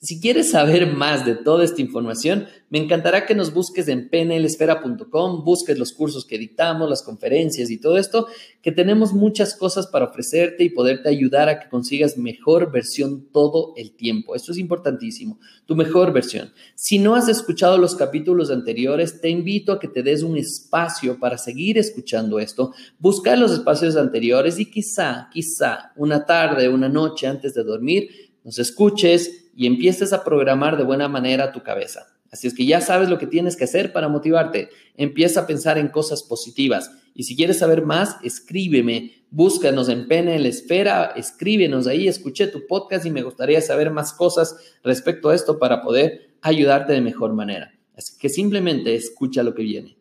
Si 0.07 0.21
quieres 0.21 0.53
saber 0.53 0.95
más 0.95 1.27
de 1.27 1.35
toda 1.35 1.65
esta 1.65 1.81
información, 1.81 2.47
me 2.71 2.79
encantará 2.79 3.27
que 3.27 3.35
nos 3.35 3.53
busques 3.53 3.89
en 3.89 4.09
pnlesfera.com, 4.09 5.43
busques 5.43 5.77
los 5.81 5.93
cursos 5.93 6.25
que 6.25 6.39
dictamos, 6.39 6.89
las 6.89 7.03
conferencias 7.03 7.71
y 7.71 7.81
todo 7.81 7.99
esto, 7.99 8.29
que 8.63 8.71
tenemos 8.71 9.13
muchas 9.15 9.57
cosas 9.57 9.89
para 9.89 10.05
ofrecerte 10.05 10.63
y 10.63 10.71
poderte 10.71 11.09
ayudar 11.09 11.49
a 11.49 11.59
que 11.59 11.69
consigas 11.69 12.19
mejor 12.19 12.71
versión 12.71 13.27
todo 13.33 13.73
el 13.77 13.97
tiempo. 13.97 14.37
Esto 14.37 14.53
es 14.53 14.59
importantísimo, 14.59 15.41
tu 15.65 15.75
mejor 15.75 16.13
versión. 16.13 16.53
Si 16.77 17.01
no 17.01 17.17
has 17.17 17.29
escuchado 17.29 17.77
los 17.77 17.97
capítulos 17.97 18.53
anteriores, 18.53 19.21
te 19.21 19.29
invito 19.29 19.73
a 19.73 19.81
que 19.81 19.89
te 19.89 20.05
des 20.05 20.23
un 20.23 20.37
espacio 20.37 21.19
para 21.19 21.37
seguir 21.37 21.79
escuchando 21.79 22.39
esto, 22.39 22.73
buscar 23.01 23.37
los 23.39 23.51
espacios 23.51 23.97
anteriores 23.97 24.61
y 24.61 24.71
quizá, 24.71 25.29
quizá 25.33 25.91
una 25.97 26.25
tarde, 26.25 26.69
una 26.69 26.89
noche 26.89 27.27
antes 27.27 27.55
de 27.55 27.65
dormir, 27.65 28.09
nos 28.45 28.61
escuches 28.61 29.46
y 29.57 29.67
empieces 29.67 30.13
a 30.13 30.23
programar 30.23 30.77
de 30.77 30.85
buena 30.85 31.09
manera 31.09 31.51
tu 31.51 31.63
cabeza. 31.63 32.07
Así 32.31 32.47
es 32.47 32.55
que 32.55 32.67
ya 32.67 32.83
sabes 32.83 33.09
lo 33.09 33.19
que 33.19 33.27
tienes 33.27 33.57
que 33.57 33.65
hacer 33.65 33.93
para 33.93 34.09
motivarte. 34.09 34.69
Empieza 34.97 35.41
a 35.41 35.47
pensar 35.47 35.79
en 35.79 35.89
cosas 35.89 36.23
positivas. 36.23 36.91
Y 37.15 37.23
si 37.23 37.35
quieres 37.35 37.61
saber 37.61 37.83
más, 37.83 38.19
escríbeme. 38.23 39.25
Búscanos 39.31 39.89
en 39.89 40.07
Pene 40.09 40.39
la 40.39 40.49
Esfera, 40.49 41.13
escríbenos 41.17 41.87
ahí. 41.87 42.07
Escuché 42.07 42.49
tu 42.49 42.67
podcast 42.67 43.07
y 43.07 43.11
me 43.11 43.23
gustaría 43.23 43.63
saber 43.63 43.91
más 43.91 44.13
cosas 44.13 44.57
respecto 44.85 45.31
a 45.31 45.35
esto 45.35 45.59
para 45.59 45.81
poder 45.81 46.37
ayudarte 46.43 46.93
de 46.93 47.01
mejor 47.01 47.33
manera. 47.33 47.73
Así 47.97 48.19
que 48.19 48.29
simplemente 48.29 48.95
escucha 48.95 49.43
lo 49.43 49.55
que 49.55 49.63
viene. 49.63 49.97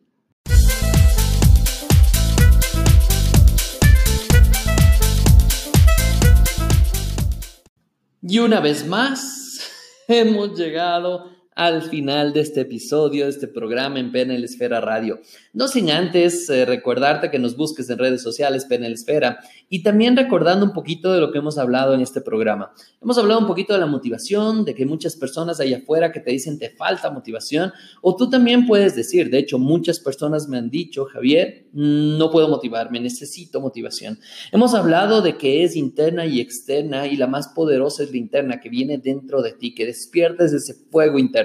Y 8.28 8.40
una 8.40 8.60
vez 8.60 8.88
más, 8.88 9.45
hemos 10.08 10.58
llegado 10.58 11.35
al 11.56 11.84
final 11.84 12.34
de 12.34 12.42
este 12.42 12.62
episodio, 12.62 13.24
de 13.24 13.30
este 13.32 13.48
programa 13.48 13.98
en 14.00 14.12
PNL 14.12 14.44
Esfera 14.44 14.82
Radio. 14.82 15.22
No 15.54 15.70
sin 15.70 15.90
antes 15.90 16.50
eh, 16.50 16.66
recordarte 16.66 17.32
que 17.32 17.40
nos 17.40 17.56
busques 17.56 17.90
en 17.90 17.98
redes 17.98 18.22
sociales 18.22 18.66
PNL 18.66 18.92
Esfera 18.92 19.40
y 19.70 19.82
también 19.82 20.18
recordando 20.18 20.66
un 20.66 20.74
poquito 20.74 21.14
de 21.14 21.22
lo 21.22 21.32
que 21.32 21.38
hemos 21.38 21.58
hablado 21.58 21.94
en 21.94 22.02
este 22.02 22.20
programa. 22.20 22.74
Hemos 23.02 23.18
hablado 23.18 23.40
un 23.40 23.48
poquito 23.48 23.74
de 23.74 23.80
la 23.80 23.86
motivación, 23.86 24.66
de 24.66 24.76
que 24.76 24.86
muchas 24.86 25.16
personas 25.16 25.62
allá 25.62 25.78
afuera 25.78 26.12
que 26.12 26.20
te 26.20 26.32
dicen 26.32 26.60
te 26.60 26.72
falta 26.72 27.10
motivación 27.10 27.72
o 28.02 28.18
tú 28.18 28.30
también 28.30 28.66
puedes 28.66 28.94
decir, 28.94 29.30
de 29.30 29.38
hecho 29.38 29.58
muchas 29.58 30.02
personas 30.02 30.50
me 30.50 30.58
han 30.58 30.70
dicho, 30.70 31.06
Javier, 31.06 31.68
no 31.72 32.32
puedo 32.32 32.50
motivarme, 32.50 33.00
necesito 33.00 33.62
motivación. 33.62 34.20
Hemos 34.52 34.74
hablado 34.74 35.22
de 35.22 35.38
que 35.38 35.64
es 35.64 35.78
interna 35.78 36.26
y 36.26 36.42
externa 36.42 37.08
y 37.08 37.16
la 37.16 37.28
más 37.28 37.48
poderosa 37.48 38.04
es 38.04 38.12
la 38.12 38.18
interna 38.18 38.60
que 38.60 38.68
viene 38.68 38.98
dentro 38.98 39.42
de 39.42 39.54
ti, 39.54 39.74
que 39.74 39.86
despiertes 39.86 40.52
ese 40.52 40.74
fuego 40.92 41.18
interno 41.18 41.45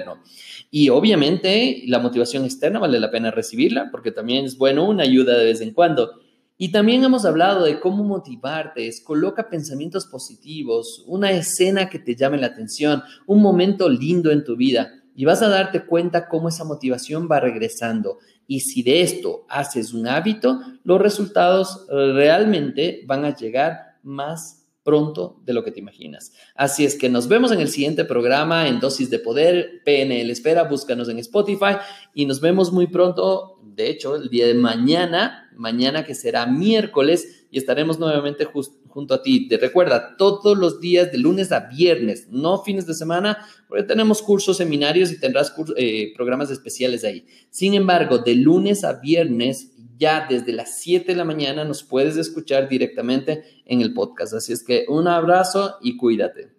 y 0.69 0.89
obviamente 0.89 1.83
la 1.87 1.99
motivación 1.99 2.45
externa 2.45 2.79
vale 2.79 2.99
la 2.99 3.11
pena 3.11 3.31
recibirla 3.31 3.89
porque 3.91 4.11
también 4.11 4.45
es 4.45 4.57
bueno 4.57 4.87
una 4.87 5.03
ayuda 5.03 5.37
de 5.37 5.45
vez 5.45 5.61
en 5.61 5.71
cuando. 5.71 6.21
Y 6.57 6.71
también 6.71 7.03
hemos 7.03 7.25
hablado 7.25 7.65
de 7.65 7.79
cómo 7.79 8.03
motivarte, 8.03 8.87
es 8.87 9.01
coloca 9.01 9.49
pensamientos 9.49 10.05
positivos, 10.05 11.03
una 11.07 11.31
escena 11.31 11.89
que 11.89 11.97
te 11.97 12.15
llame 12.15 12.37
la 12.37 12.47
atención, 12.47 13.01
un 13.25 13.41
momento 13.41 13.89
lindo 13.89 14.29
en 14.29 14.43
tu 14.43 14.55
vida 14.55 14.91
y 15.15 15.25
vas 15.25 15.41
a 15.41 15.49
darte 15.49 15.85
cuenta 15.85 16.27
cómo 16.27 16.49
esa 16.49 16.63
motivación 16.63 17.27
va 17.29 17.39
regresando. 17.39 18.19
Y 18.47 18.59
si 18.61 18.83
de 18.83 19.01
esto 19.01 19.45
haces 19.49 19.93
un 19.93 20.07
hábito, 20.07 20.59
los 20.83 21.01
resultados 21.01 21.85
realmente 21.89 23.03
van 23.07 23.25
a 23.25 23.35
llegar 23.35 23.97
más 24.03 24.60
pronto 24.83 25.41
de 25.45 25.53
lo 25.53 25.63
que 25.63 25.71
te 25.71 25.79
imaginas. 25.79 26.33
Así 26.55 26.85
es 26.85 26.95
que 26.95 27.09
nos 27.09 27.27
vemos 27.27 27.51
en 27.51 27.59
el 27.59 27.69
siguiente 27.69 28.05
programa 28.05 28.67
en 28.67 28.79
Dosis 28.79 29.09
de 29.09 29.19
Poder, 29.19 29.81
PNL 29.85 30.29
Espera, 30.31 30.63
búscanos 30.63 31.09
en 31.09 31.19
Spotify 31.19 31.77
y 32.13 32.25
nos 32.25 32.41
vemos 32.41 32.71
muy 32.71 32.87
pronto, 32.87 33.59
de 33.63 33.89
hecho, 33.89 34.15
el 34.15 34.29
día 34.29 34.47
de 34.47 34.55
mañana, 34.55 35.49
mañana 35.55 36.03
que 36.03 36.15
será 36.15 36.45
miércoles 36.45 37.45
y 37.51 37.57
estaremos 37.57 37.99
nuevamente 37.99 38.45
junto 38.45 39.13
a 39.13 39.21
ti. 39.21 39.47
Te 39.47 39.57
recuerda, 39.57 40.15
todos 40.17 40.57
los 40.57 40.79
días 40.79 41.11
de 41.11 41.17
lunes 41.17 41.51
a 41.51 41.61
viernes, 41.67 42.27
no 42.29 42.63
fines 42.63 42.87
de 42.87 42.93
semana, 42.93 43.37
porque 43.67 43.83
tenemos 43.83 44.21
cursos, 44.21 44.57
seminarios 44.57 45.11
y 45.11 45.19
tendrás 45.19 45.53
eh, 45.77 46.13
programas 46.15 46.49
especiales 46.49 47.03
ahí. 47.03 47.25
Sin 47.49 47.73
embargo, 47.73 48.19
de 48.19 48.35
lunes 48.35 48.83
a 48.83 48.93
viernes 48.93 49.73
ya 50.01 50.25
desde 50.27 50.51
las 50.51 50.79
7 50.79 51.11
de 51.11 51.15
la 51.15 51.23
mañana 51.23 51.63
nos 51.63 51.83
puedes 51.83 52.17
escuchar 52.17 52.67
directamente 52.67 53.43
en 53.65 53.81
el 53.81 53.93
podcast. 53.93 54.33
Así 54.33 54.51
es 54.51 54.63
que 54.63 54.85
un 54.89 55.07
abrazo 55.07 55.75
y 55.79 55.95
cuídate. 55.95 56.49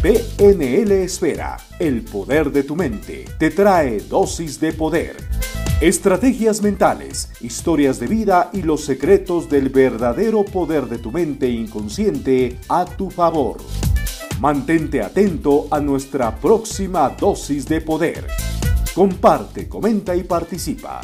PNL 0.00 0.92
Esfera, 1.02 1.56
el 1.80 2.02
poder 2.02 2.52
de 2.52 2.62
tu 2.62 2.76
mente, 2.76 3.24
te 3.40 3.50
trae 3.50 3.98
dosis 3.98 4.60
de 4.60 4.72
poder. 4.72 5.16
Estrategias 5.80 6.62
mentales, 6.62 7.28
historias 7.40 7.98
de 7.98 8.06
vida 8.06 8.50
y 8.52 8.62
los 8.62 8.84
secretos 8.84 9.50
del 9.50 9.68
verdadero 9.68 10.44
poder 10.44 10.84
de 10.86 10.98
tu 10.98 11.10
mente 11.10 11.48
inconsciente 11.48 12.56
a 12.68 12.84
tu 12.84 13.10
favor. 13.10 13.56
Mantente 14.38 15.02
atento 15.02 15.66
a 15.72 15.80
nuestra 15.80 16.36
próxima 16.36 17.08
dosis 17.18 17.66
de 17.66 17.80
poder. 17.80 18.26
Comparte, 18.96 19.68
comenta 19.68 20.16
y 20.16 20.24
participa. 20.24 21.02